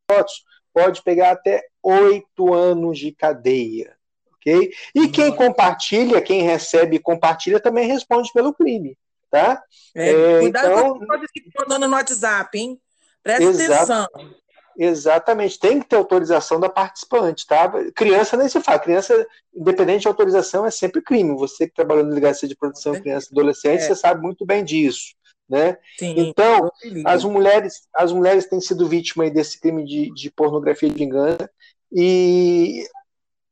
fotos 0.10 0.44
pode 0.72 1.02
pegar 1.02 1.32
até 1.32 1.66
oito 1.82 2.54
anos 2.54 3.00
de 3.00 3.12
cadeia. 3.12 3.98
ok? 4.36 4.72
E 4.94 5.00
uhum. 5.00 5.12
quem 5.12 5.36
compartilha, 5.36 6.22
quem 6.22 6.44
recebe 6.44 6.98
e 6.98 7.00
compartilha, 7.00 7.60
também 7.60 7.88
responde 7.88 8.32
pelo 8.32 8.54
crime. 8.54 8.96
Tá? 9.32 9.64
É, 9.96 10.12
é, 10.12 10.40
cuidado 10.42 10.68
então... 10.68 11.00
com 11.00 11.06
o 11.06 11.28
que 11.34 11.52
mandando 11.60 11.88
no 11.88 11.96
WhatsApp, 11.96 12.56
hein? 12.56 12.80
Presta 13.24 13.44
Exato. 13.44 13.92
atenção. 13.92 14.45
Exatamente, 14.78 15.60
tem 15.60 15.80
que 15.80 15.88
ter 15.88 15.96
autorização 15.96 16.60
da 16.60 16.68
participante, 16.68 17.48
tá? 17.48 17.72
Criança 17.94 18.36
nem 18.36 18.50
se 18.50 18.60
fala, 18.60 18.80
criança, 18.80 19.26
independente 19.54 20.02
de 20.02 20.08
autorização, 20.08 20.66
é 20.66 20.72
sempre 20.72 21.02
crime. 21.02 21.36
Você 21.38 21.68
que 21.68 21.74
trabalhou 21.74 22.04
na 22.04 22.10
delegacia 22.10 22.48
de 22.48 22.56
produção 22.56 22.94
de 22.94 23.02
criança 23.02 23.28
e 23.30 23.34
adolescente, 23.34 23.82
é. 23.82 23.88
você 23.88 23.96
sabe 23.96 24.22
muito 24.22 24.46
bem 24.46 24.64
disso, 24.66 25.16
né? 25.48 25.78
Sim, 25.98 26.16
então, 26.18 26.70
as 27.06 27.24
mulheres, 27.24 27.88
as 27.94 28.12
mulheres 28.12 28.48
têm 28.48 28.60
sido 28.60 28.88
vítimas 28.88 29.32
desse 29.32 29.60
crime 29.60 29.86
de, 29.86 30.14
de 30.14 30.30
pornografia 30.30 30.90
de 30.90 30.96
vingança 30.96 31.50
e 31.92 32.84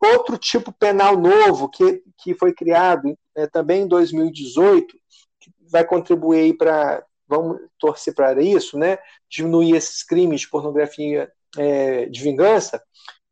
outro 0.02 0.38
tipo 0.38 0.72
penal 0.74 1.18
novo 1.18 1.70
que, 1.70 2.04
que 2.18 2.36
foi 2.36 2.54
criado 2.54 3.18
é, 3.36 3.48
também 3.48 3.84
em 3.84 3.88
2018, 3.88 4.94
que 5.40 5.52
vai 5.72 5.86
contribuir 5.86 6.58
para 6.58 7.04
vamos 7.38 7.62
torcer 7.80 8.14
para 8.14 8.42
isso, 8.42 8.78
né? 8.78 8.98
Diminuir 9.30 9.76
esses 9.76 10.04
crimes 10.04 10.42
de 10.42 10.50
pornografia 10.50 11.32
é, 11.58 12.06
de 12.06 12.22
vingança, 12.22 12.82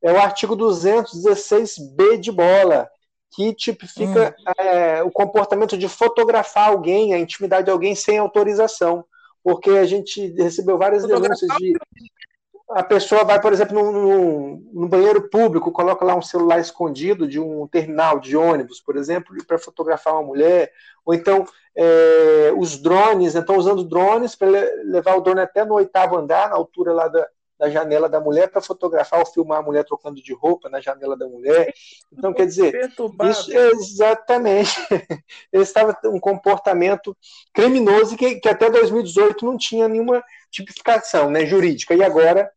é 0.04 0.12
o 0.12 0.18
artigo 0.18 0.56
216b 0.56 2.20
de 2.20 2.32
bola, 2.32 2.90
que 3.34 3.54
tipifica 3.54 4.36
hum. 4.38 4.64
é, 4.64 5.04
o 5.04 5.12
comportamento 5.12 5.78
de 5.78 5.88
fotografar 5.88 6.70
alguém, 6.70 7.14
a 7.14 7.20
intimidade 7.20 7.66
de 7.66 7.72
alguém 7.72 7.96
sem 7.96 8.18
autorização. 8.18 9.06
Porque 9.44 9.72
a 9.72 9.86
gente 9.86 10.28
recebeu 10.34 10.78
várias 10.78 11.06
denúncias 11.06 11.50
de 11.58 11.74
a 12.74 12.84
pessoa 12.84 13.24
vai, 13.24 13.40
por 13.40 13.52
exemplo, 13.52 13.92
no, 14.74 14.88
banheiro 14.88 15.30
público, 15.30 15.72
coloca 15.72 16.06
lá 16.06 16.16
um 16.16 16.22
celular 16.22 16.60
escondido 16.60 17.28
de 17.28 17.40
um 17.40 17.68
terminal 17.68 18.20
de 18.20 18.36
ônibus, 18.36 18.80
por 18.80 18.96
exemplo, 18.96 19.36
para 19.46 19.60
fotografar 19.60 20.14
uma 20.14 20.24
mulher, 20.24 20.72
ou 21.06 21.14
então 21.14 21.46
é, 21.76 22.54
os 22.58 22.78
drones, 22.78 23.36
então 23.36 23.58
usando 23.58 23.84
drones 23.84 24.36
para 24.36 24.50
levar 24.86 25.16
o 25.16 25.22
drone 25.22 25.42
até 25.42 25.66
no 25.66 25.76
oitavo 25.76 26.18
andar, 26.18 26.50
na 26.50 26.56
altura 26.56 26.94
lá 26.94 27.08
da, 27.08 27.28
da 27.60 27.70
janela 27.70 28.08
da 28.08 28.20
mulher, 28.20 28.50
para 28.50 28.62
fotografar 28.62 29.20
ou 29.20 29.26
filmar 29.26 29.60
a 29.60 29.64
mulher 29.64 29.84
trocando 29.84 30.22
de 30.22 30.34
roupa 30.34 30.70
na 30.70 30.80
janela 30.80 31.18
da 31.18 31.28
mulher. 31.28 31.74
Então, 32.12 32.34
quer 32.34 32.46
dizer, 32.46 32.74
isso, 33.30 33.52
exatamente, 33.54 34.76
estava 35.54 35.98
um 36.06 36.20
comportamento 36.20 37.16
criminoso 37.54 38.18
que, 38.18 38.36
que 38.36 38.50
até 38.50 38.70
2018 38.70 39.46
não 39.46 39.58
tinha 39.58 39.88
nenhuma 39.88 40.24
tipificação 40.50 41.30
né, 41.30 41.46
jurídica, 41.46 41.94
e 41.94 42.04
agora 42.04 42.52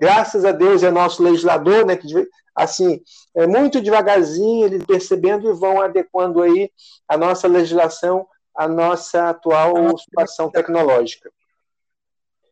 graças 0.00 0.44
a 0.44 0.52
Deus 0.52 0.82
é 0.82 0.90
nosso 0.90 1.22
legislador, 1.22 1.86
né, 1.86 1.96
que 1.96 2.06
assim, 2.54 3.00
é 3.34 3.46
muito 3.46 3.80
devagarzinho 3.80 4.66
eles 4.66 4.84
percebendo 4.84 5.50
e 5.50 5.54
vão 5.54 5.80
adequando 5.80 6.42
aí 6.42 6.70
a 7.08 7.16
nossa 7.16 7.48
legislação 7.48 8.26
à 8.54 8.68
nossa 8.68 9.30
atual 9.30 9.96
situação 9.98 10.50
tecnológica. 10.50 11.30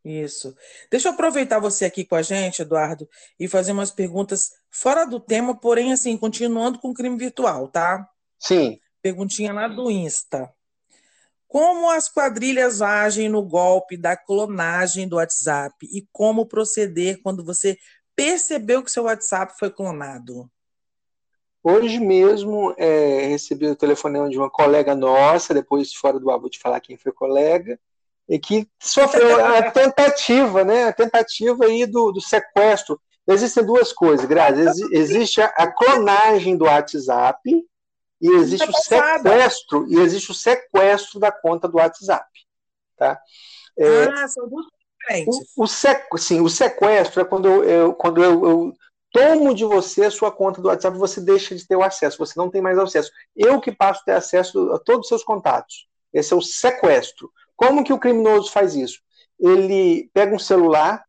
Isso. 0.04 0.56
Deixa 0.90 1.08
eu 1.08 1.12
aproveitar 1.12 1.58
você 1.58 1.84
aqui 1.84 2.04
com 2.04 2.14
a 2.14 2.22
gente, 2.22 2.62
Eduardo, 2.62 3.08
e 3.38 3.46
fazer 3.46 3.72
umas 3.72 3.90
perguntas 3.90 4.52
fora 4.70 5.04
do 5.04 5.20
tema, 5.20 5.54
porém, 5.54 5.92
assim, 5.92 6.16
continuando 6.16 6.78
com 6.78 6.88
o 6.88 6.94
crime 6.94 7.18
virtual, 7.18 7.68
tá? 7.68 8.08
Sim. 8.38 8.80
Perguntinha 9.02 9.52
lá 9.52 9.68
do 9.68 9.90
Insta. 9.90 10.50
Como 11.50 11.90
as 11.90 12.08
quadrilhas 12.08 12.80
agem 12.80 13.28
no 13.28 13.42
golpe 13.42 13.96
da 13.96 14.16
clonagem 14.16 15.08
do 15.08 15.16
WhatsApp 15.16 15.74
e 15.82 16.06
como 16.12 16.46
proceder 16.46 17.20
quando 17.24 17.44
você 17.44 17.76
percebeu 18.14 18.84
que 18.84 18.90
seu 18.90 19.02
WhatsApp 19.02 19.54
foi 19.58 19.68
clonado? 19.68 20.48
Hoje 21.60 21.98
mesmo 21.98 22.72
é, 22.78 23.26
recebi 23.26 23.66
o 23.66 23.74
telefonema 23.74 24.28
de 24.28 24.38
uma 24.38 24.48
colega 24.48 24.94
nossa, 24.94 25.52
depois 25.52 25.92
fora 25.92 26.20
do 26.20 26.30
ar 26.30 26.38
vou 26.38 26.48
te 26.48 26.60
falar 26.60 26.78
quem 26.78 26.96
foi 26.96 27.10
colega, 27.10 27.76
e 28.28 28.38
que 28.38 28.68
sofreu 28.78 29.44
a 29.44 29.72
tentativa, 29.72 30.62
né? 30.62 30.84
A 30.84 30.92
tentativa 30.92 31.64
aí 31.64 31.84
do, 31.84 32.12
do 32.12 32.20
sequestro. 32.20 33.00
Existem 33.26 33.66
duas 33.66 33.92
coisas, 33.92 34.24
Grazi. 34.24 34.86
Existe 34.92 35.40
a, 35.40 35.46
a 35.46 35.66
clonagem 35.66 36.56
do 36.56 36.66
WhatsApp 36.66 37.40
e 38.20 38.28
existe 38.36 38.68
o 38.68 38.72
sequestro, 38.72 39.86
e 39.88 39.98
existe 39.98 40.30
o 40.30 40.34
sequestro 40.34 41.18
da 41.18 41.32
conta 41.32 41.66
do 41.66 41.78
WhatsApp. 41.78 42.28
Tá? 42.96 43.18
É, 43.78 44.04
ah, 44.04 44.28
são 44.28 44.48
duas 44.48 44.66
diferentes. 44.98 45.52
O, 45.56 45.64
o 45.64 45.66
sequ, 45.66 46.18
sim, 46.18 46.40
o 46.40 46.48
sequestro 46.48 47.22
é 47.22 47.24
quando 47.24 47.48
eu, 47.48 47.64
eu 47.64 47.94
quando 47.94 48.22
eu, 48.22 48.44
eu, 48.44 48.74
tomo 49.12 49.54
de 49.54 49.64
você 49.64 50.04
a 50.04 50.10
sua 50.10 50.30
conta 50.30 50.60
do 50.60 50.68
WhatsApp, 50.68 50.96
você 50.96 51.20
deixa 51.20 51.54
de 51.54 51.66
ter 51.66 51.76
o 51.76 51.82
acesso, 51.82 52.18
você 52.18 52.38
não 52.38 52.50
tem 52.50 52.60
mais 52.60 52.78
acesso. 52.78 53.10
Eu 53.34 53.60
que 53.60 53.72
passo 53.72 54.00
a 54.02 54.04
ter 54.04 54.12
acesso 54.12 54.72
a 54.72 54.78
todos 54.78 55.02
os 55.02 55.08
seus 55.08 55.24
contatos. 55.24 55.88
Esse 56.12 56.32
é 56.32 56.36
o 56.36 56.42
sequestro. 56.42 57.30
Como 57.56 57.82
que 57.82 57.92
o 57.92 57.98
criminoso 57.98 58.52
faz 58.52 58.74
isso? 58.74 59.00
Ele 59.38 60.10
pega 60.12 60.34
um 60.34 60.38
celular 60.38 61.04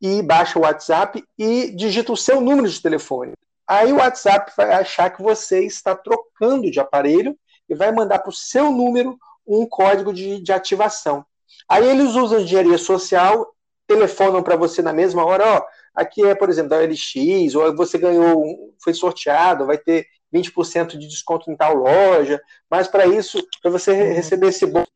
e 0.00 0.20
baixa 0.22 0.58
o 0.58 0.62
WhatsApp 0.62 1.22
e 1.38 1.70
digita 1.70 2.12
o 2.12 2.16
seu 2.16 2.40
número 2.40 2.68
de 2.68 2.80
telefone. 2.80 3.34
Aí 3.66 3.92
o 3.92 3.96
WhatsApp 3.96 4.52
vai 4.56 4.72
achar 4.72 5.10
que 5.10 5.22
você 5.22 5.64
está 5.64 5.94
trocando 5.94 6.70
de 6.70 6.80
aparelho 6.80 7.36
e 7.68 7.74
vai 7.74 7.92
mandar 7.92 8.18
para 8.18 8.30
o 8.30 8.34
seu 8.34 8.70
número 8.70 9.18
um 9.46 9.66
código 9.66 10.12
de, 10.12 10.40
de 10.40 10.52
ativação. 10.52 11.24
Aí 11.68 11.88
eles 11.88 12.14
usam 12.14 12.40
engenharia 12.40 12.78
social, 12.78 13.54
telefonam 13.86 14.42
para 14.42 14.56
você 14.56 14.82
na 14.82 14.92
mesma 14.92 15.24
hora, 15.24 15.44
ó, 15.46 15.64
aqui 15.94 16.24
é, 16.24 16.34
por 16.34 16.48
exemplo, 16.48 16.70
da 16.70 16.80
LX, 16.80 17.54
ou 17.54 17.74
você 17.76 17.98
ganhou, 17.98 18.74
foi 18.82 18.94
sorteado, 18.94 19.66
vai 19.66 19.78
ter 19.78 20.06
20% 20.32 20.98
de 20.98 21.06
desconto 21.06 21.50
em 21.50 21.56
tal 21.56 21.74
loja, 21.74 22.40
mas 22.70 22.88
para 22.88 23.06
isso, 23.06 23.46
para 23.60 23.70
você 23.70 23.92
uhum. 23.92 24.14
receber 24.14 24.48
esse 24.48 24.66
bônus, 24.66 24.88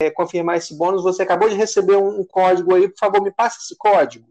é, 0.00 0.10
confirmar 0.10 0.58
esse 0.58 0.76
bônus, 0.76 1.02
você 1.02 1.22
acabou 1.22 1.48
de 1.48 1.54
receber 1.54 1.96
um, 1.96 2.20
um, 2.20 2.24
código 2.24 2.74
aí, 2.74 2.88
por 2.88 2.98
favor, 2.98 3.22
me 3.22 3.32
passe 3.32 3.60
esse 3.62 3.76
código. 3.76 4.28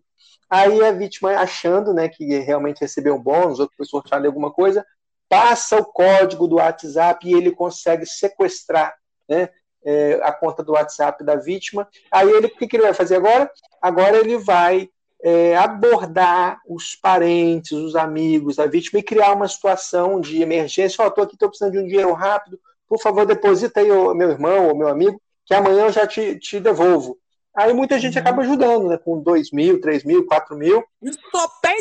Aí 0.54 0.84
a 0.84 0.92
vítima, 0.92 1.32
achando 1.32 1.96
né, 1.96 2.08
que 2.08 2.24
realmente 2.38 2.82
recebeu 2.82 3.16
um 3.16 3.20
bônus, 3.20 3.60
ou 3.60 3.68
que 3.68 3.76
foi 3.76 3.88
sorteado 3.88 4.28
alguma 4.28 4.52
coisa, 4.52 4.86
passa 5.28 5.78
o 5.78 5.84
código 5.84 6.48
do 6.48 6.58
WhatsApp 6.58 7.28
e 7.28 7.34
ele 7.34 7.50
consegue 7.50 8.06
sequestrar 8.06 8.94
né, 9.28 9.50
é, 9.84 10.20
a 10.22 10.32
conta 10.32 10.64
do 10.64 10.74
WhatsApp 10.74 11.24
da 11.24 11.38
vítima. 11.38 11.88
Aí 12.12 12.30
ele, 12.30 12.46
o 12.46 12.56
que, 12.56 12.68
que 12.68 12.76
ele 12.76 12.84
vai 12.84 12.94
fazer 12.94 13.16
agora? 13.16 13.50
Agora 13.82 14.16
ele 14.16 14.38
vai 14.38 14.90
é, 15.24 15.58
abordar 15.58 16.60
os 16.68 16.96
parentes, 16.96 17.72
os 17.72 17.96
amigos 17.96 18.58
da 18.58 18.68
vítima 18.68 19.00
e 19.00 19.04
criar 19.04 19.34
uma 19.34 19.48
situação 19.48 20.22
de 20.22 20.40
emergência. 20.40 21.02
Ó, 21.02 21.06
oh, 21.06 21.08
estou 21.08 21.24
aqui, 21.24 21.34
estou 21.34 21.50
precisando 21.50 21.72
de 21.72 21.80
um 21.80 21.88
dinheiro 21.88 22.14
rápido, 22.14 22.60
por 22.88 23.02
favor, 23.02 23.26
deposita 23.26 23.80
aí 23.80 23.92
o 23.92 24.14
meu 24.14 24.30
irmão 24.30 24.68
ou 24.68 24.78
meu 24.78 24.88
amigo, 24.88 25.20
que 25.48 25.56
amanhã 25.56 25.86
eu 25.86 25.92
já 25.92 26.06
te, 26.06 26.38
te 26.38 26.60
devolvo. 26.60 27.18
Aí 27.56 27.74
muita 27.74 28.00
gente 28.00 28.16
uhum. 28.16 28.22
acaba 28.22 28.42
ajudando, 28.42 28.88
né? 28.90 28.98
Com 28.98 29.22
2 29.22 29.52
mil, 29.52 29.80
3 29.80 30.04
mil, 30.04 30.26
4 30.26 30.56
mil. 30.56 30.84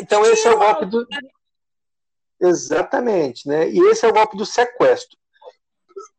Então 0.01 0.25
esse 0.25 0.47
é 0.47 0.51
o 0.51 0.59
golpe 0.59 0.85
do. 0.85 1.07
Exatamente, 2.39 3.47
né? 3.47 3.69
E 3.69 3.79
esse 3.89 4.05
é 4.05 4.09
o 4.09 4.13
golpe 4.13 4.37
do 4.37 4.45
sequestro. 4.45 5.17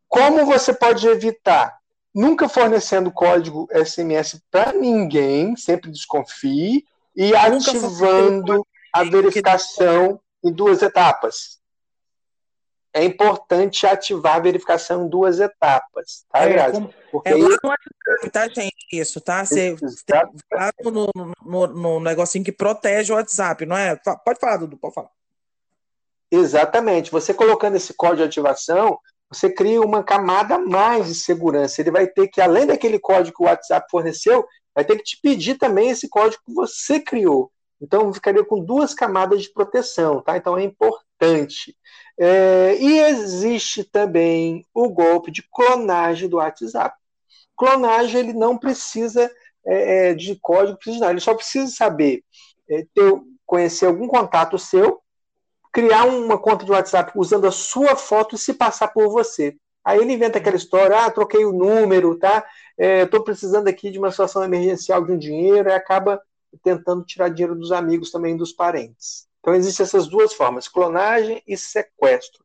Como 0.07 0.45
você 0.45 0.73
pode 0.73 1.07
evitar? 1.07 1.77
Nunca 2.13 2.47
fornecendo 2.47 3.11
código 3.11 3.67
SMS 3.71 4.41
para 4.49 4.71
ninguém, 4.71 5.55
sempre 5.57 5.91
desconfie, 5.91 6.85
e 7.15 7.35
ativando 7.35 8.65
a 8.93 9.03
verificação 9.03 10.19
em 10.43 10.51
duas 10.51 10.81
etapas. 10.81 11.59
É 12.95 13.03
importante 13.03 13.85
ativar 13.85 14.37
a 14.37 14.39
verificação 14.39 15.05
em 15.05 15.09
duas 15.09 15.41
etapas, 15.41 16.25
tá, 16.31 16.49
é, 16.49 16.71
como, 16.71 16.93
Porque 17.11 17.29
é 17.29 17.35
lá 17.35 17.49
no 17.49 17.69
WhatsApp, 17.69 18.29
tá, 18.31 18.47
gente? 18.47 18.73
Isso, 18.89 19.19
tá? 19.19 19.43
Você 19.43 19.75
tá 20.49 20.71
no, 20.85 21.09
no, 21.43 21.67
no 21.67 21.99
negocinho 21.99 22.45
que 22.45 22.53
protege 22.53 23.11
o 23.11 23.17
WhatsApp, 23.17 23.65
não 23.65 23.75
é? 23.75 23.97
Pode 24.23 24.39
falar, 24.39 24.55
Dudu, 24.55 24.77
pode 24.77 24.93
falar. 24.93 25.09
Exatamente. 26.31 27.11
Você 27.11 27.33
colocando 27.33 27.75
esse 27.75 27.93
código 27.93 28.21
de 28.21 28.29
ativação, 28.29 28.97
você 29.29 29.49
cria 29.49 29.81
uma 29.81 30.01
camada 30.01 30.57
mais 30.57 31.07
de 31.07 31.15
segurança. 31.15 31.81
Ele 31.81 31.91
vai 31.91 32.07
ter 32.07 32.29
que, 32.29 32.39
além 32.39 32.65
daquele 32.65 32.97
código 32.97 33.35
que 33.35 33.43
o 33.43 33.47
WhatsApp 33.47 33.87
forneceu, 33.91 34.47
vai 34.73 34.85
ter 34.85 34.95
que 34.95 35.03
te 35.03 35.19
pedir 35.21 35.55
também 35.55 35.89
esse 35.89 36.07
código 36.07 36.41
que 36.45 36.53
você 36.53 36.99
criou. 36.99 37.51
Então, 37.81 38.13
ficaria 38.13 38.43
com 38.43 38.63
duas 38.63 38.93
camadas 38.93 39.41
de 39.43 39.51
proteção, 39.51 40.21
tá? 40.21 40.37
Então, 40.37 40.57
é 40.57 40.63
importante. 40.63 41.04
É, 42.17 42.77
e 42.79 42.99
existe 42.99 43.83
também 43.83 44.65
o 44.73 44.89
golpe 44.89 45.31
de 45.31 45.43
clonagem 45.43 46.29
do 46.29 46.37
WhatsApp. 46.37 46.95
Clonagem, 47.57 48.19
ele 48.19 48.33
não 48.33 48.57
precisa 48.57 49.29
é, 49.65 50.09
é 50.09 50.13
de 50.13 50.35
código, 50.35 50.77
precisa 50.77 51.09
ele 51.09 51.19
só 51.19 51.33
precisa 51.33 51.67
saber 51.73 52.23
é, 52.69 52.85
ter, 52.93 53.13
conhecer 53.45 53.85
algum 53.85 54.07
contato 54.07 54.57
seu 54.57 55.01
criar 55.75 56.05
uma 56.05 56.37
conta 56.37 56.63
de 56.63 56.71
WhatsApp 56.71 57.11
usando 57.17 57.45
a 57.45 57.51
sua 57.51 57.97
foto 57.97 58.35
e 58.35 58.37
se 58.37 58.53
passar 58.53 58.87
por 58.87 59.09
você. 59.09 59.57
Aí 59.83 59.99
ele 59.99 60.13
inventa 60.13 60.37
aquela 60.37 60.55
história, 60.55 61.03
ah, 61.03 61.11
troquei 61.11 61.43
o 61.43 61.51
número, 61.51 62.17
tá? 62.17 62.45
Estou 62.77 63.19
é, 63.19 63.23
precisando 63.23 63.67
aqui 63.67 63.91
de 63.91 63.99
uma 63.99 64.09
situação 64.09 64.41
emergencial 64.41 65.03
de 65.03 65.11
um 65.11 65.17
dinheiro, 65.17 65.67
e 65.67 65.73
acaba 65.73 66.21
tentando 66.63 67.03
tirar 67.03 67.27
dinheiro 67.27 67.55
dos 67.55 67.73
amigos 67.73 68.09
também 68.09 68.37
dos 68.37 68.53
parentes. 68.53 69.27
Então 69.45 69.53
existem 69.53 69.83
essas 69.83 70.07
duas 70.07 70.33
formas, 70.33 70.67
clonagem 70.67 71.39
e 71.45 71.55
sequestro. 71.55 72.43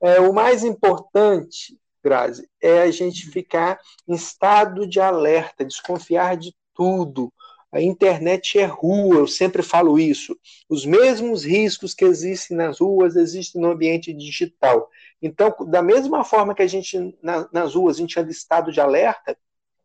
É, 0.00 0.20
o 0.20 0.32
mais 0.32 0.62
importante, 0.62 1.76
Grazi, 2.04 2.48
é 2.62 2.82
a 2.82 2.90
gente 2.92 3.28
ficar 3.28 3.80
em 4.06 4.14
estado 4.14 4.86
de 4.86 5.00
alerta, 5.00 5.64
desconfiar 5.64 6.36
de 6.36 6.54
tudo, 6.72 7.32
a 7.72 7.80
internet 7.80 8.60
é 8.60 8.64
rua, 8.64 9.16
eu 9.16 9.26
sempre 9.26 9.60
falo 9.60 9.98
isso. 9.98 10.38
Os 10.68 10.86
mesmos 10.86 11.44
riscos 11.44 11.92
que 11.92 12.04
existem 12.04 12.56
nas 12.56 12.78
ruas 12.78 13.16
existem 13.16 13.60
no 13.60 13.72
ambiente 13.72 14.12
digital. 14.12 14.88
Então, 15.20 15.52
da 15.66 15.82
mesma 15.82 16.22
forma 16.22 16.54
que 16.54 16.62
a 16.62 16.68
gente, 16.68 17.18
na, 17.20 17.48
nas 17.52 17.74
ruas, 17.74 17.96
a 17.96 18.00
gente 18.02 18.20
anda 18.20 18.28
em 18.28 18.30
estado 18.30 18.70
de 18.70 18.80
alerta, 18.80 19.36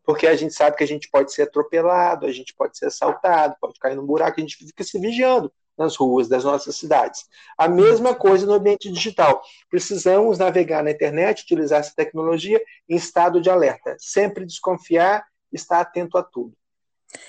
porque 0.03 0.27
a 0.27 0.35
gente 0.35 0.53
sabe 0.53 0.77
que 0.77 0.83
a 0.83 0.87
gente 0.87 1.09
pode 1.09 1.33
ser 1.33 1.41
atropelado, 1.41 2.27
a 2.27 2.31
gente 2.31 2.53
pode 2.53 2.77
ser 2.77 2.85
assaltado, 2.85 3.55
pode 3.59 3.79
cair 3.79 3.95
num 3.95 4.05
buraco, 4.05 4.39
a 4.39 4.41
gente 4.41 4.57
fica 4.57 4.83
se 4.83 4.99
vigiando 4.99 5.51
nas 5.81 5.95
ruas 5.95 6.27
das 6.27 6.43
nossas 6.43 6.75
cidades. 6.75 7.25
A 7.57 7.67
mesma 7.67 8.15
coisa 8.15 8.45
no 8.45 8.53
ambiente 8.53 8.91
digital. 8.91 9.41
Precisamos 9.69 10.37
navegar 10.37 10.83
na 10.83 10.91
internet, 10.91 11.43
utilizar 11.43 11.79
essa 11.79 11.93
tecnologia 11.95 12.61
em 12.87 12.95
estado 12.95 13.41
de 13.41 13.49
alerta. 13.49 13.95
Sempre 13.99 14.45
desconfiar, 14.45 15.25
estar 15.51 15.81
atento 15.81 16.17
a 16.17 16.23
tudo. 16.23 16.53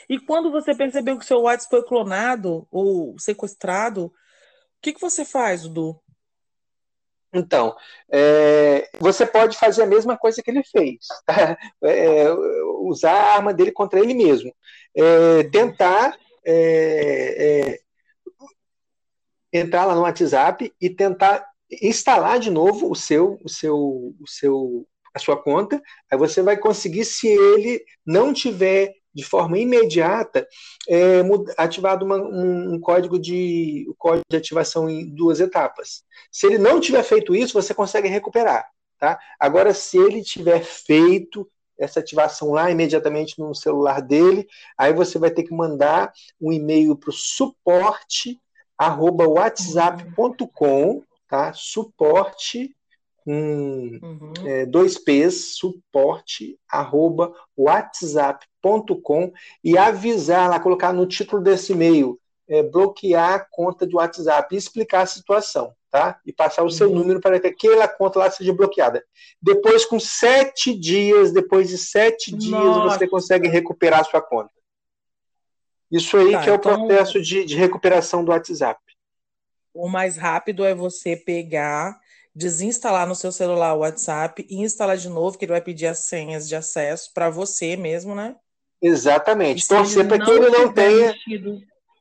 E 0.09 0.19
quando 0.19 0.51
você 0.51 0.75
percebeu 0.75 1.19
que 1.19 1.25
o 1.25 1.27
seu 1.27 1.41
WhatsApp 1.41 1.71
foi 1.71 1.83
clonado 1.85 2.67
ou 2.71 3.19
sequestrado, 3.19 4.07
o 4.07 4.13
que, 4.81 4.93
que 4.93 5.01
você 5.01 5.25
faz, 5.25 5.63
Dudu? 5.63 6.01
Então, 7.35 7.75
é, 8.11 8.91
você 9.01 9.25
pode 9.25 9.57
fazer 9.57 9.83
a 9.83 9.87
mesma 9.87 10.19
coisa 10.19 10.43
que 10.43 10.51
ele 10.51 10.63
fez, 10.63 11.07
tá? 11.25 11.57
é, 11.83 12.31
usar 12.81 13.13
a 13.13 13.35
arma 13.37 13.55
dele 13.55 13.73
contra 13.73 13.99
ele 13.99 14.13
mesmo, 14.13 14.55
é, 14.95 15.45
tentar 15.45 16.15
é, 16.45 17.73
é, 17.75 17.81
entrar 19.53 19.85
lá 19.85 19.95
no 19.95 20.03
WhatsApp 20.03 20.73
e 20.81 20.91
tentar 20.91 21.45
instalar 21.81 22.39
de 22.39 22.51
novo 22.51 22.91
o 22.91 22.95
seu, 22.95 23.39
o 23.45 23.49
seu, 23.49 23.77
o 24.21 24.27
seu, 24.27 24.87
a 25.15 25.19
sua 25.19 25.41
conta. 25.41 25.81
Aí 26.11 26.19
você 26.19 26.43
vai 26.43 26.57
conseguir 26.57 27.05
se 27.05 27.29
ele 27.29 27.85
não 28.05 28.33
tiver 28.33 28.95
de 29.15 29.25
forma 29.25 29.59
imediata 29.59 30.47
é, 30.89 31.21
ativado 31.59 32.05
uma, 32.05 32.17
um, 32.17 32.75
um, 32.75 32.81
código 32.81 33.19
de 33.19 33.87
um 33.89 33.95
código 33.99 34.25
de 34.31 34.37
ativação 34.37 34.89
em 34.89 35.15
duas 35.15 35.39
etapas. 35.39 36.03
Se 36.31 36.47
ele 36.47 36.59
não 36.59 36.81
tiver 36.81 37.03
feito 37.03 37.35
isso, 37.35 37.53
você 37.53 37.75
consegue 37.75 38.09
recuperar. 38.09 38.67
Tá? 38.99 39.19
Agora, 39.39 39.75
se 39.75 39.99
ele 39.99 40.23
tiver 40.23 40.63
feito 40.63 41.49
essa 41.79 42.01
ativação 42.01 42.53
lá 42.53 42.71
imediatamente 42.71 43.39
no 43.39 43.55
celular 43.55 44.01
dele, 44.01 44.47
aí 44.79 44.93
você 44.93 45.19
vai 45.19 45.31
ter 45.31 45.43
que 45.43 45.53
mandar 45.53 46.13
um 46.41 46.53
e-mail 46.53 46.97
para 46.97 47.11
o 47.11 47.13
suporte 47.13 48.41
arroba 48.79 49.27
whatsapp.com, 49.27 51.03
tá? 51.29 51.53
Suporte 51.53 52.75
um, 53.27 53.99
uhum. 54.03 54.33
é, 54.45 54.67
dois 54.67 54.99
P's, 54.99 55.57
suporte, 55.57 56.59
arroba, 56.69 57.33
whatsapp.com 57.57 59.33
e 59.63 59.79
avisar 59.79 60.51
lá, 60.51 60.59
colocar 60.59 60.93
no 60.93 61.07
título 61.07 61.43
desse 61.43 61.73
e-mail, 61.73 62.19
é, 62.49 62.63
bloquear 62.63 63.35
a 63.35 63.47
conta 63.51 63.87
do 63.87 63.97
WhatsApp 63.97 64.55
e 64.55 64.59
explicar 64.59 65.03
a 65.03 65.07
situação, 65.07 65.73
tá? 65.91 66.19
E 66.27 66.33
passar 66.33 66.65
o 66.65 66.71
seu 66.71 66.89
uhum. 66.89 66.97
número 66.97 67.21
para 67.21 67.39
que 67.39 67.47
aquela 67.47 67.87
conta 67.87 68.19
lá 68.19 68.31
seja 68.31 68.53
bloqueada. 68.53 69.05
Depois, 69.41 69.85
com 69.87 70.01
sete 70.01 70.77
dias, 70.77 71.33
depois 71.33 71.69
de 71.69 71.79
sete 71.79 72.33
Nossa. 72.33 72.47
dias, 72.47 72.99
você 72.99 73.09
consegue 73.09 73.49
recuperar 73.49 74.01
a 74.01 74.05
sua 74.05 74.21
conta. 74.21 74.51
Isso 75.93 76.17
aí 76.17 76.33
tá, 76.33 76.43
que 76.43 76.49
é 76.49 76.53
o 76.53 76.57
então... 76.57 76.87
processo 76.87 77.21
de, 77.21 77.45
de 77.45 77.55
recuperação 77.55 78.25
do 78.25 78.31
WhatsApp. 78.31 78.81
O 79.75 79.89
mais 79.89 80.17
rápido 80.17 80.65
é 80.65 80.75
você 80.75 81.15
pegar 81.17 82.01
desinstalar 82.35 83.07
no 83.07 83.15
seu 83.15 83.31
celular 83.31 83.75
o 83.75 83.81
WhatsApp 83.81 84.47
e 84.49 84.63
instalar 84.63 84.97
de 84.97 85.09
novo, 85.09 85.37
que 85.37 85.45
ele 85.45 85.53
vai 85.53 85.61
pedir 85.61 85.87
as 85.87 86.01
senhas 86.01 86.49
de 86.49 86.57
acesso 86.57 87.11
para 87.13 87.29
você 87.29 87.77
mesmo, 87.77 88.15
né? 88.15 88.35
Exatamente. 88.81 89.69
Torcer 89.69 90.09
para 90.09 90.19
que 90.19 90.31
ele 90.31 90.49
não 90.49 90.73
tenha 90.73 91.15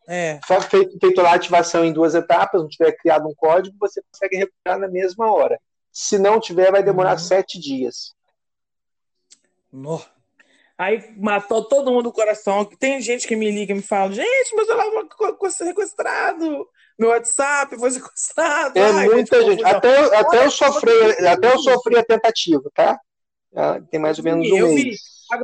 é. 0.07 0.39
feito, 0.69 0.97
feito 0.99 1.21
lá 1.21 1.31
a 1.31 1.35
ativação 1.35 1.85
em 1.85 1.93
duas 1.93 2.15
etapas, 2.15 2.61
não 2.61 2.69
tiver 2.69 2.93
criado 2.93 3.27
um 3.27 3.35
código, 3.35 3.75
você 3.79 4.01
consegue 4.11 4.37
recuperar 4.37 4.79
na 4.79 4.87
mesma 4.87 5.31
hora. 5.31 5.59
Se 5.91 6.17
não 6.17 6.39
tiver, 6.39 6.71
vai 6.71 6.81
demorar 6.81 7.13
uhum. 7.13 7.19
sete 7.19 7.59
dias. 7.59 8.15
No. 9.71 10.01
Aí 10.81 11.13
matou 11.15 11.63
todo 11.63 11.91
mundo 11.91 12.09
o 12.09 12.11
coração. 12.11 12.65
Tem 12.65 12.99
gente 12.99 13.27
que 13.27 13.35
me 13.35 13.51
liga 13.51 13.71
e 13.71 13.75
me 13.75 13.83
fala: 13.83 14.11
gente, 14.11 14.55
meu 14.55 14.65
celular 14.65 14.87
foi 15.37 15.51
sequestrado 15.51 16.67
meu 16.97 17.09
WhatsApp 17.09 17.77
foi 17.79 17.91
sequestrado. 17.91 18.77
É 18.77 18.83
Ai, 18.83 19.07
muita 19.07 19.43
gente. 19.43 19.63
Até, 19.63 20.15
até, 20.15 20.45
eu 20.45 20.51
sofri, 20.51 20.91
até 21.27 21.51
eu 21.51 21.57
sofri 21.59 21.97
a 21.97 22.03
tentativa, 22.03 22.61
tá? 22.75 22.99
Ah, 23.55 23.81
tem 23.89 23.99
mais 23.99 24.19
ou 24.19 24.23
menos 24.23 24.51
um 24.51 24.57
eu 24.57 24.67
mês. 24.67 24.99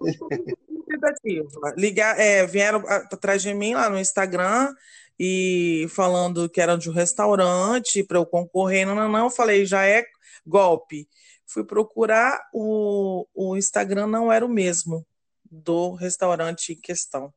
Vi. 0.06 0.56
tentativa. 0.86 1.74
Ligar, 1.76 2.20
é, 2.20 2.46
vieram 2.46 2.84
atrás 2.88 3.42
de 3.42 3.54
mim 3.56 3.74
lá 3.74 3.90
no 3.90 4.00
Instagram 4.00 4.72
e 5.20 5.88
falando 5.90 6.48
que 6.48 6.62
era 6.62 6.78
de 6.78 6.92
um 6.92 6.94
restaurante 6.94 8.04
para 8.04 8.20
eu 8.20 8.26
concorrer. 8.26 8.86
Não, 8.86 8.94
não, 8.94 9.10
não. 9.10 9.26
Eu 9.26 9.32
falei, 9.32 9.66
já 9.66 9.84
é 9.84 10.06
golpe. 10.46 11.08
Fui 11.48 11.64
procurar, 11.64 12.40
o, 12.54 13.26
o 13.34 13.58
Instagram 13.58 14.06
não 14.06 14.32
era 14.32 14.46
o 14.46 14.50
mesmo 14.50 15.06
do 15.52 15.94
restaurante 15.94 16.74
em 16.74 16.80
questão. 16.80 17.34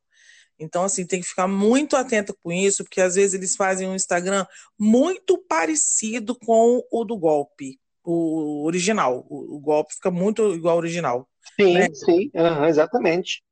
Então, 0.58 0.84
assim, 0.84 1.06
tem 1.06 1.20
que 1.20 1.26
ficar 1.26 1.48
muito 1.48 1.96
atenta 1.96 2.34
com 2.42 2.52
isso, 2.52 2.84
porque 2.84 3.00
às 3.00 3.14
vezes 3.14 3.32
eles 3.32 3.56
fazem 3.56 3.88
um 3.88 3.94
Instagram 3.94 4.46
muito 4.78 5.38
parecido 5.38 6.38
com 6.38 6.82
o 6.92 7.02
do 7.02 7.16
golpe, 7.16 7.80
o 8.04 8.66
original. 8.66 9.26
O, 9.30 9.58
golpe 9.58 9.94
fica 9.94 10.10
muito 10.10 10.54
igual 10.54 10.72
ao 10.72 10.78
original. 10.78 11.26
Sim, 11.58 11.74
né? 11.74 11.88
sim, 11.94 12.30
uhum, 12.34 12.66
exatamente. 12.66 13.42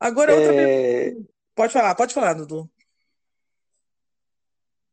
Agora, 0.00 0.34
outra 0.34 0.54
é... 0.54 1.14
Pode 1.54 1.72
falar, 1.72 1.94
pode 1.94 2.12
falar, 2.12 2.34
Dudu. 2.34 2.68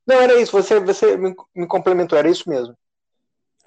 Não, 0.06 0.22
era 0.22 0.40
isso, 0.40 0.52
você, 0.52 0.80
você 0.80 1.18
me, 1.18 1.34
me 1.56 1.68
complementou, 1.68 2.18
era 2.20 2.30
isso 2.30 2.48
mesmo. 2.48 2.78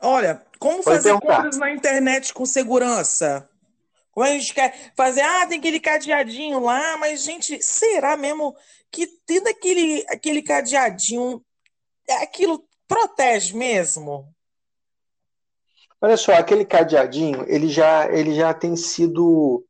Olha, 0.00 0.44
como 0.60 0.82
pode 0.82 0.96
fazer 0.96 1.10
perguntar. 1.10 1.36
compras 1.36 1.58
na 1.58 1.72
internet 1.72 2.32
com 2.32 2.46
segurança? 2.46 3.48
Como 4.14 4.24
a 4.24 4.30
gente 4.30 4.54
quer 4.54 4.92
fazer, 4.96 5.22
ah, 5.22 5.46
tem 5.46 5.58
aquele 5.58 5.80
cadeadinho 5.80 6.60
lá, 6.60 6.96
mas, 6.96 7.24
gente, 7.24 7.60
será 7.60 8.16
mesmo 8.16 8.54
que 8.88 9.08
tendo 9.26 9.48
aquele, 9.48 10.04
aquele 10.08 10.40
cadeadinho, 10.40 11.44
aquilo 12.22 12.64
protege 12.86 13.56
mesmo? 13.56 14.32
Olha 16.00 16.16
só, 16.16 16.32
aquele 16.34 16.64
cadeadinho, 16.64 17.44
ele 17.48 17.68
já, 17.68 18.08
ele 18.12 18.34
já 18.34 18.54
tem 18.54 18.76
sido 18.76 19.66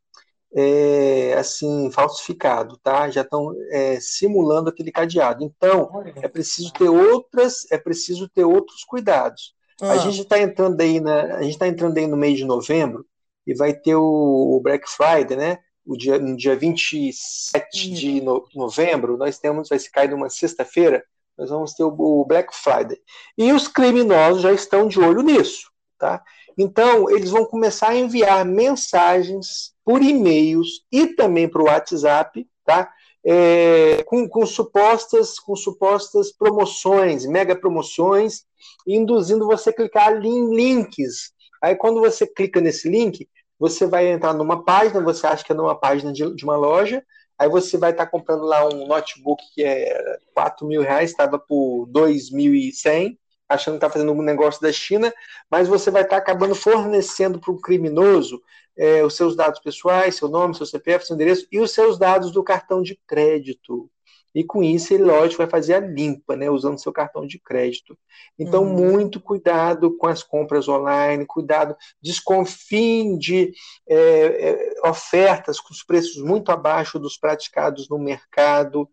é, 0.55 1.35
assim 1.39 1.91
falsificado, 1.91 2.77
tá? 2.83 3.09
Já 3.09 3.23
estão 3.23 3.51
é, 3.71 3.99
simulando 3.99 4.69
aquele 4.69 4.93
cadeado. 4.93 5.43
Então 5.43 5.91
é 6.17 6.29
preciso 6.29 6.71
ter 6.73 6.89
outras, 6.89 7.67
é 7.71 7.79
preciso 7.79 8.29
ter 8.29 8.45
outros 8.45 8.85
cuidados. 8.85 9.55
Ah. 9.81 9.93
A 9.93 9.97
gente 9.97 10.21
está 10.21 10.39
entrando 10.39 10.79
aí 10.81 11.01
na, 11.01 11.37
a 11.37 11.43
gente 11.43 11.53
está 11.53 11.67
entrando 11.67 11.97
aí 11.97 12.07
no 12.07 12.17
mês 12.17 12.37
de 12.37 12.45
novembro 12.45 13.07
e 13.47 13.55
vai 13.55 13.75
ter 13.75 13.95
o, 13.97 14.61
Black 14.63 14.89
Friday, 14.89 15.37
né? 15.37 15.59
O 15.85 15.97
dia, 15.97 16.19
no 16.19 16.37
dia 16.37 16.57
27 16.57 17.91
de 17.91 18.21
no, 18.21 18.47
novembro, 18.55 19.17
nós 19.17 19.39
temos, 19.39 19.69
vai 19.69 19.79
se 19.79 19.91
cair 19.91 20.11
numa 20.11 20.31
sexta-feira, 20.31 21.05
nós 21.37 21.51
vamos 21.51 21.75
ter 21.75 21.85
o, 21.85 21.95
o, 21.99 22.25
Black 22.25 22.55
Friday. 22.55 22.99
E 23.37 23.53
os 23.53 23.69
criminosos 23.69 24.43
já 24.43 24.53
estão 24.53 24.89
de 24.89 24.99
olho 24.99 25.23
nisso, 25.23 25.71
tá? 25.99 26.23
Então, 26.57 27.11
eles 27.11 27.31
vão 27.31 27.45
começar 27.45 27.91
a 27.91 27.97
enviar 27.97 28.45
mensagens 28.45 29.75
por 29.85 30.03
e-mails 30.03 30.85
e 30.91 31.09
também 31.09 31.49
para 31.49 31.63
o 31.63 31.67
WhatsApp, 31.67 32.47
tá? 32.65 32.91
É, 33.27 34.03
com, 34.05 34.29
com, 34.29 34.47
supostas, 34.47 35.39
com 35.39 35.57
supostas 35.57 36.31
promoções, 36.31 37.27
mega 37.27 37.57
promoções, 37.57 38.45
induzindo 38.87 39.47
você 39.47 39.71
a 39.71 39.73
clicar 39.73 40.25
em 40.25 40.55
links. 40.55 41.33
Aí, 41.63 41.77
quando 41.77 42.01
você 42.01 42.27
clica 42.27 42.61
nesse 42.61 42.89
link, 42.89 43.29
você 43.59 43.87
vai 43.87 44.09
entrar 44.09 44.35
numa 44.35 44.65
página, 44.65 45.01
você 45.01 45.27
acha 45.27 45.45
que 45.45 45.53
é 45.53 45.55
numa 45.55 45.79
página 45.79 46.13
de, 46.13 46.35
de 46.35 46.45
uma 46.45 46.57
loja, 46.57 47.05
aí 47.39 47.49
você 47.49 47.77
vai 47.79 47.91
estar 47.91 48.07
tá 48.07 48.11
comprando 48.11 48.45
lá 48.45 48.67
um 48.69 48.87
notebook 48.87 49.43
que 49.55 49.63
é 49.63 50.19
4 50.35 50.67
mil 50.67 50.83
reais, 50.83 51.11
estava 51.11 51.39
por 51.39 51.87
2.100, 51.87 53.17
achando 53.49 53.75
que 53.75 53.79
está 53.79 53.91
fazendo 53.91 54.13
um 54.13 54.23
negócio 54.23 54.61
da 54.61 54.73
China, 54.73 55.13
mas 55.51 55.69
você 55.69 55.91
vai 55.91 56.03
estar 56.03 56.17
tá 56.17 56.23
acabando 56.23 56.55
fornecendo 56.55 57.41
para 57.41 57.53
o 57.53 57.61
criminoso 57.61 58.41
é, 58.77 59.05
os 59.05 59.15
seus 59.15 59.37
dados 59.37 59.61
pessoais, 59.61 60.17
seu 60.17 60.29
nome, 60.29 60.55
seu 60.55 60.67
CPF, 60.67 61.07
seu 61.07 61.15
endereço 61.15 61.47
e 61.51 61.61
os 61.61 61.71
seus 61.73 61.99
dados 61.99 62.33
do 62.33 62.43
cartão 62.43 62.83
de 62.83 62.99
crédito. 63.07 63.89
E 64.35 64.43
com 64.43 64.63
isso, 64.63 64.93
ele, 64.93 65.05
lógico, 65.05 65.39
vai 65.39 65.51
fazer 65.51 65.75
a 65.75 65.81
limpa, 65.81 66.35
né, 66.35 66.51
usando 66.51 66.81
seu 66.81 66.93
cartão 66.93 67.27
de 67.27 67.39
crédito. 67.39 67.97
Então, 68.39 68.65
uhum. 68.65 68.91
muito 68.91 69.21
cuidado 69.21 69.97
com 69.97 70.09
as 70.09 70.23
compras 70.23 70.69
online, 70.69 71.25
cuidado, 71.25 71.77
desconfie 72.03 73.17
de 73.17 73.53
é, 73.89 73.97
é, 73.97 74.89
ofertas 74.89 75.61
com 75.61 75.73
os 75.73 75.85
preços 75.85 76.23
muito 76.23 76.51
abaixo 76.51 76.99
dos 76.99 77.17
praticados 77.17 77.89
no 77.89 77.99
mercado. 77.99 78.89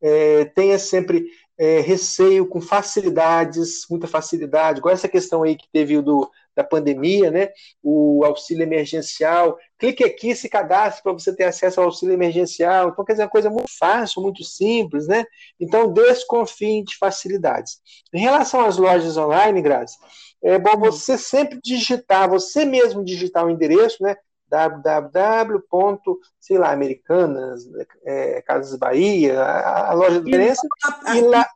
É, 0.00 0.46
tenha 0.46 0.78
sempre 0.78 1.26
é, 1.58 1.80
receio 1.80 2.46
com 2.46 2.60
facilidades, 2.60 3.86
muita 3.90 4.06
facilidade, 4.06 4.78
igual 4.78 4.92
essa 4.92 5.08
questão 5.08 5.42
aí 5.42 5.56
que 5.56 5.68
teve 5.72 6.00
do, 6.02 6.30
da 6.54 6.64
pandemia, 6.64 7.30
né? 7.30 7.50
O 7.82 8.24
auxílio 8.24 8.62
emergencial. 8.62 9.58
Clique 9.78 10.04
aqui, 10.04 10.34
se 10.34 10.48
cadastre 10.48 11.02
para 11.02 11.12
você 11.12 11.34
ter 11.34 11.44
acesso 11.44 11.80
ao 11.80 11.86
auxílio 11.86 12.14
emergencial. 12.14 12.88
Então, 12.88 13.04
quer 13.04 13.12
dizer, 13.12 13.24
uma 13.24 13.30
coisa 13.30 13.50
muito 13.50 13.70
fácil, 13.78 14.22
muito 14.22 14.42
simples, 14.42 15.06
né? 15.06 15.24
Então, 15.60 15.92
desconfie 15.92 16.82
de 16.82 16.96
facilidades. 16.96 17.80
Em 18.12 18.20
relação 18.20 18.64
às 18.64 18.76
lojas 18.78 19.16
online, 19.16 19.60
Graça, 19.60 19.96
é 20.42 20.58
bom 20.58 20.78
você 20.78 21.18
sempre 21.18 21.58
digitar, 21.62 22.28
você 22.28 22.64
mesmo 22.64 23.04
digitar 23.04 23.44
o 23.44 23.50
endereço, 23.50 24.02
né? 24.02 24.16
Www. 24.48 26.20
sei 26.40 26.58
lá, 26.58 26.72
Americanas, 26.72 27.62
é, 28.04 28.42
Casas 28.42 28.78
Bahia, 28.78 29.40
a, 29.40 29.90
a 29.90 29.92
loja 29.92 30.20
de 30.20 30.26
diferença. 30.26 30.66
E, 31.14 31.20
lá, 31.22 31.48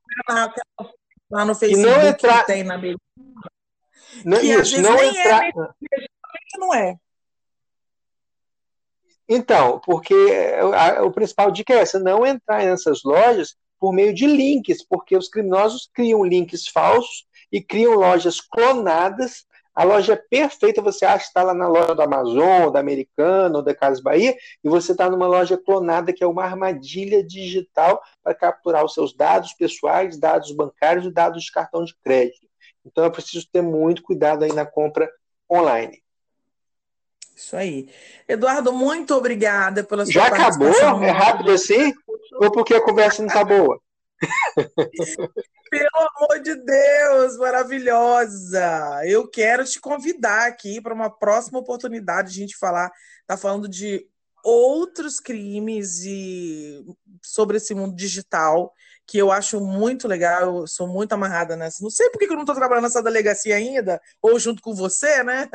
lá 1.30 1.44
no 1.44 1.54
Facebook 1.54 1.88
e 1.88 2.00
não 2.00 2.08
entrar, 2.08 2.44
tem 2.44 2.64
na 2.64 2.78
não, 4.24 4.38
que 4.38 4.46
isso, 4.46 4.80
não 4.80 4.98
entrar. 5.02 5.48
É, 5.48 5.52
não 6.58 6.74
é. 6.74 6.96
Então, 9.28 9.80
porque 9.84 10.14
a, 10.74 10.98
a, 10.98 11.04
o 11.04 11.12
principal 11.12 11.50
dica 11.50 11.72
é 11.72 11.78
essa: 11.78 11.98
não 11.98 12.26
entrar 12.26 12.64
nessas 12.64 13.02
lojas 13.04 13.54
por 13.78 13.92
meio 13.92 14.12
de 14.12 14.26
links, 14.26 14.84
porque 14.84 15.16
os 15.16 15.28
criminosos 15.28 15.88
criam 15.94 16.24
links 16.24 16.66
falsos 16.66 17.26
e 17.50 17.62
criam 17.62 17.94
lojas 17.94 18.40
clonadas 18.40 19.46
a 19.74 19.84
loja 19.84 20.14
é 20.14 20.16
perfeita, 20.16 20.82
você 20.82 21.04
acha 21.04 21.18
que 21.18 21.28
está 21.28 21.42
lá 21.42 21.54
na 21.54 21.68
loja 21.68 21.94
do 21.94 22.02
Amazon, 22.02 22.70
da 22.70 22.80
Americana 22.80 23.58
ou 23.58 23.62
da 23.62 23.74
Casa 23.74 24.02
Bahia, 24.02 24.36
e 24.62 24.68
você 24.68 24.92
está 24.92 25.08
numa 25.08 25.26
loja 25.26 25.56
clonada 25.56 26.12
que 26.12 26.24
é 26.24 26.26
uma 26.26 26.44
armadilha 26.44 27.24
digital 27.24 28.02
para 28.22 28.34
capturar 28.34 28.84
os 28.84 28.94
seus 28.94 29.16
dados 29.16 29.52
pessoais, 29.54 30.18
dados 30.18 30.52
bancários 30.52 31.06
e 31.06 31.12
dados 31.12 31.44
de 31.44 31.52
cartão 31.52 31.84
de 31.84 31.94
crédito. 32.02 32.48
Então 32.84 33.04
é 33.04 33.10
preciso 33.10 33.46
ter 33.50 33.62
muito 33.62 34.02
cuidado 34.02 34.44
aí 34.44 34.52
na 34.52 34.66
compra 34.66 35.10
online. 35.50 36.02
Isso 37.34 37.56
aí. 37.56 37.88
Eduardo, 38.28 38.72
muito 38.72 39.14
obrigada 39.14 39.82
pela 39.82 40.04
sua 40.04 40.12
Já 40.12 40.26
acabou? 40.26 40.68
É 41.02 41.10
rápido 41.10 41.52
assim? 41.52 41.92
Ou 42.34 42.50
porque 42.50 42.74
a 42.74 42.84
conversa 42.84 43.22
não 43.22 43.28
está 43.28 43.42
boa? 43.42 43.80
Pelo 45.70 46.10
amor 46.16 46.40
de 46.42 46.54
Deus, 46.56 47.36
maravilhosa! 47.36 49.02
Eu 49.04 49.28
quero 49.28 49.64
te 49.64 49.80
convidar 49.80 50.48
aqui 50.48 50.80
para 50.80 50.94
uma 50.94 51.10
próxima 51.10 51.58
oportunidade 51.58 52.32
de 52.32 52.38
a 52.38 52.40
gente 52.42 52.56
falar, 52.56 52.90
tá 53.26 53.36
falando 53.36 53.68
de 53.68 54.06
outros 54.42 55.20
crimes 55.20 56.04
e 56.04 56.82
sobre 57.22 57.58
esse 57.58 57.74
mundo 57.74 57.94
digital 57.94 58.72
que 59.06 59.18
eu 59.18 59.32
acho 59.32 59.60
muito 59.60 60.06
legal, 60.06 60.58
eu 60.58 60.66
sou 60.68 60.86
muito 60.86 61.12
amarrada 61.12 61.56
nessa. 61.56 61.82
Não 61.82 61.90
sei 61.90 62.08
por 62.10 62.18
que 62.18 62.26
eu 62.26 62.34
não 62.34 62.42
estou 62.42 62.54
trabalhando 62.54 62.84
nessa 62.84 63.02
delegacia 63.02 63.56
ainda, 63.56 64.00
ou 64.22 64.38
junto 64.38 64.62
com 64.62 64.72
você, 64.72 65.24
né? 65.24 65.48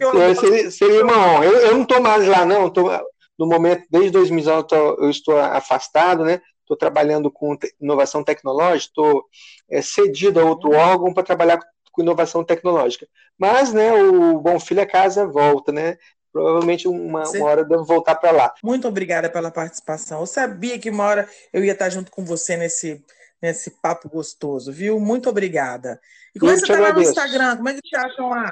eu 0.00 0.34
seria, 0.34 0.70
seria 0.72 1.04
uma 1.04 1.16
honra. 1.16 1.44
Eu, 1.44 1.58
eu 1.58 1.74
não 1.74 1.82
estou 1.82 2.00
mais 2.00 2.26
lá, 2.26 2.44
não. 2.44 2.68
Tô, 2.68 2.90
no 3.38 3.46
momento, 3.46 3.84
desde 3.88 4.10
2019, 4.10 4.58
eu, 4.58 4.64
tô, 4.64 5.04
eu 5.04 5.10
estou 5.10 5.38
afastado, 5.38 6.24
né? 6.24 6.40
Estou 6.64 6.76
trabalhando 6.76 7.30
com 7.30 7.56
inovação 7.80 8.24
tecnológica, 8.24 8.90
estou 8.90 9.24
é, 9.70 9.80
cedido 9.82 10.40
a 10.40 10.44
outro 10.44 10.72
órgão 10.72 11.12
para 11.12 11.22
trabalhar 11.22 11.60
com 11.92 12.02
inovação 12.02 12.42
tecnológica. 12.42 13.06
Mas, 13.38 13.72
né, 13.72 13.92
o 13.92 14.40
Bom 14.40 14.58
Filho 14.58 14.82
a 14.82 14.86
casa 14.86 15.26
volta, 15.26 15.70
né? 15.70 15.96
Provavelmente 16.32 16.88
uma, 16.88 17.22
uma 17.28 17.44
hora 17.44 17.64
devo 17.64 17.84
voltar 17.84 18.16
para 18.16 18.32
lá. 18.32 18.54
Muito 18.62 18.88
obrigada 18.88 19.30
pela 19.30 19.52
participação. 19.52 20.20
Eu 20.20 20.26
sabia 20.26 20.78
que 20.78 20.90
uma 20.90 21.04
hora 21.04 21.28
eu 21.52 21.64
ia 21.64 21.72
estar 21.72 21.88
junto 21.90 22.10
com 22.10 22.24
você 22.24 22.56
nesse, 22.56 23.04
nesse 23.40 23.70
papo 23.70 24.08
gostoso, 24.08 24.72
viu? 24.72 24.98
Muito 24.98 25.30
obrigada. 25.30 26.00
E 26.34 26.40
como 26.40 26.50
é 26.50 26.54
que 26.54 26.60
você 26.60 26.72
está 26.72 26.82
lá 26.82 26.92
no 26.92 27.02
Instagram? 27.02 27.56
Como 27.56 27.68
é 27.68 27.74
que 27.74 27.82
te 27.82 27.96
acham 27.96 28.30
lá? 28.30 28.50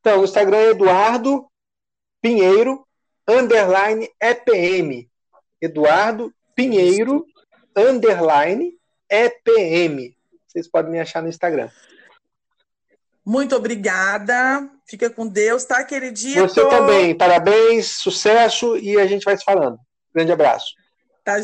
Então, 0.00 0.20
o 0.20 0.24
Instagram 0.24 0.56
é 0.56 0.70
Eduardo 0.70 1.46
Pinheiro, 2.22 2.86
underline 3.28 4.08
EPM. 4.18 5.10
Eduardo 5.60 6.32
Pinheiro, 6.54 7.26
underline, 7.76 8.78
EPM. 9.08 10.16
Vocês 10.46 10.68
podem 10.68 10.92
me 10.92 11.00
achar 11.00 11.22
no 11.22 11.28
Instagram. 11.28 11.68
Muito 13.24 13.56
obrigada. 13.56 14.70
Fica 14.86 15.08
com 15.08 15.26
Deus, 15.26 15.64
tá, 15.64 15.82
queridito? 15.82 16.40
Você 16.40 16.68
também. 16.68 17.16
Parabéns, 17.16 17.98
sucesso 17.98 18.76
e 18.76 18.98
a 19.00 19.06
gente 19.06 19.24
vai 19.24 19.36
se 19.36 19.44
falando. 19.44 19.78
Grande 20.14 20.30
abraço. 20.30 20.74
Tá, 21.24 21.36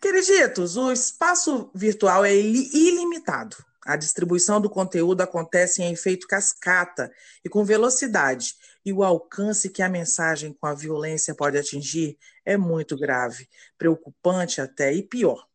Queriditos, 0.00 0.76
o 0.76 0.92
espaço 0.92 1.70
virtual 1.74 2.24
é 2.24 2.34
ilimitado. 2.34 3.56
A 3.84 3.96
distribuição 3.96 4.60
do 4.60 4.68
conteúdo 4.68 5.22
acontece 5.22 5.82
em 5.82 5.92
efeito 5.92 6.26
cascata 6.26 7.10
e 7.42 7.48
com 7.48 7.64
velocidade, 7.64 8.54
e 8.88 8.92
o 8.92 9.04
alcance 9.04 9.68
que 9.68 9.82
a 9.82 9.88
mensagem 9.88 10.54
com 10.54 10.66
a 10.66 10.72
violência 10.72 11.34
pode 11.34 11.58
atingir 11.58 12.16
é 12.42 12.56
muito 12.56 12.96
grave, 12.96 13.46
preocupante 13.76 14.62
até 14.62 14.94
e 14.94 15.02
pior, 15.02 15.46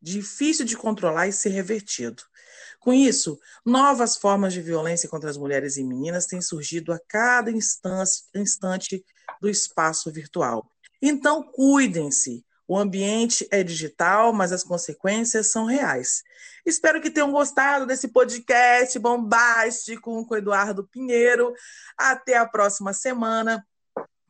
difícil 0.00 0.64
de 0.64 0.76
controlar 0.76 1.26
e 1.26 1.32
ser 1.32 1.48
revertido. 1.48 2.22
Com 2.78 2.92
isso, 2.92 3.40
novas 3.64 4.16
formas 4.16 4.52
de 4.52 4.62
violência 4.62 5.08
contra 5.08 5.28
as 5.28 5.36
mulheres 5.36 5.76
e 5.76 5.82
meninas 5.82 6.26
têm 6.26 6.40
surgido 6.40 6.92
a 6.92 7.00
cada 7.08 7.50
instante 7.50 9.04
do 9.40 9.48
espaço 9.48 10.12
virtual. 10.12 10.70
Então, 11.02 11.42
cuidem-se. 11.42 12.45
O 12.68 12.76
ambiente 12.76 13.46
é 13.50 13.62
digital, 13.62 14.32
mas 14.32 14.52
as 14.52 14.64
consequências 14.64 15.48
são 15.48 15.66
reais. 15.66 16.22
Espero 16.64 17.00
que 17.00 17.10
tenham 17.10 17.30
gostado 17.30 17.86
desse 17.86 18.08
podcast 18.08 18.98
bombástico 18.98 20.26
com 20.26 20.34
o 20.34 20.36
Eduardo 20.36 20.84
Pinheiro. 20.84 21.54
Até 21.96 22.36
a 22.36 22.46
próxima 22.46 22.92
semana. 22.92 23.64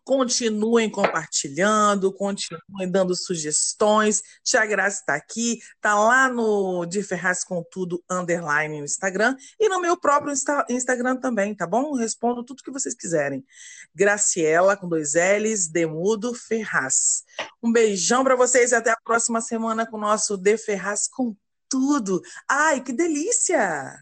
Continuem 0.06 0.88
compartilhando, 0.88 2.12
continuem 2.12 2.88
dando 2.88 3.12
sugestões. 3.16 4.22
Tia 4.44 4.64
Graça 4.64 5.00
está 5.00 5.16
aqui, 5.16 5.58
está 5.74 5.98
lá 5.98 6.28
no 6.28 6.86
De 6.86 7.02
Ferraz 7.02 7.42
com 7.42 7.60
Tudo 7.72 8.00
underline 8.08 8.78
no 8.78 8.84
Instagram 8.84 9.34
e 9.58 9.68
no 9.68 9.80
meu 9.80 9.96
próprio 9.96 10.32
Insta 10.32 10.64
Instagram 10.70 11.16
também, 11.16 11.56
tá 11.56 11.66
bom? 11.66 11.92
Respondo 11.94 12.44
tudo 12.44 12.62
que 12.62 12.70
vocês 12.70 12.94
quiserem. 12.94 13.44
Graciela, 13.92 14.76
com 14.76 14.88
dois 14.88 15.14
L's, 15.14 15.66
Demudo 15.66 16.32
Ferraz. 16.34 17.24
Um 17.60 17.72
beijão 17.72 18.22
para 18.22 18.36
vocês 18.36 18.70
e 18.70 18.76
até 18.76 18.90
a 18.90 19.00
próxima 19.04 19.40
semana 19.40 19.84
com 19.84 19.96
o 19.96 20.00
nosso 20.00 20.36
De 20.36 20.56
Ferraz 20.56 21.08
com 21.08 21.34
Tudo. 21.68 22.22
Ai, 22.48 22.80
que 22.80 22.92
delícia! 22.92 23.98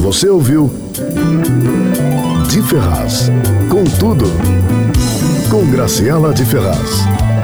Você 0.00 0.26
ouviu? 0.26 0.70
De 2.50 2.60
Ferraz. 2.62 3.30
Com 3.68 3.84
tudo. 3.84 4.26
Com 5.48 5.70
Graciela 5.70 6.34
de 6.34 6.44
Ferraz. 6.44 7.39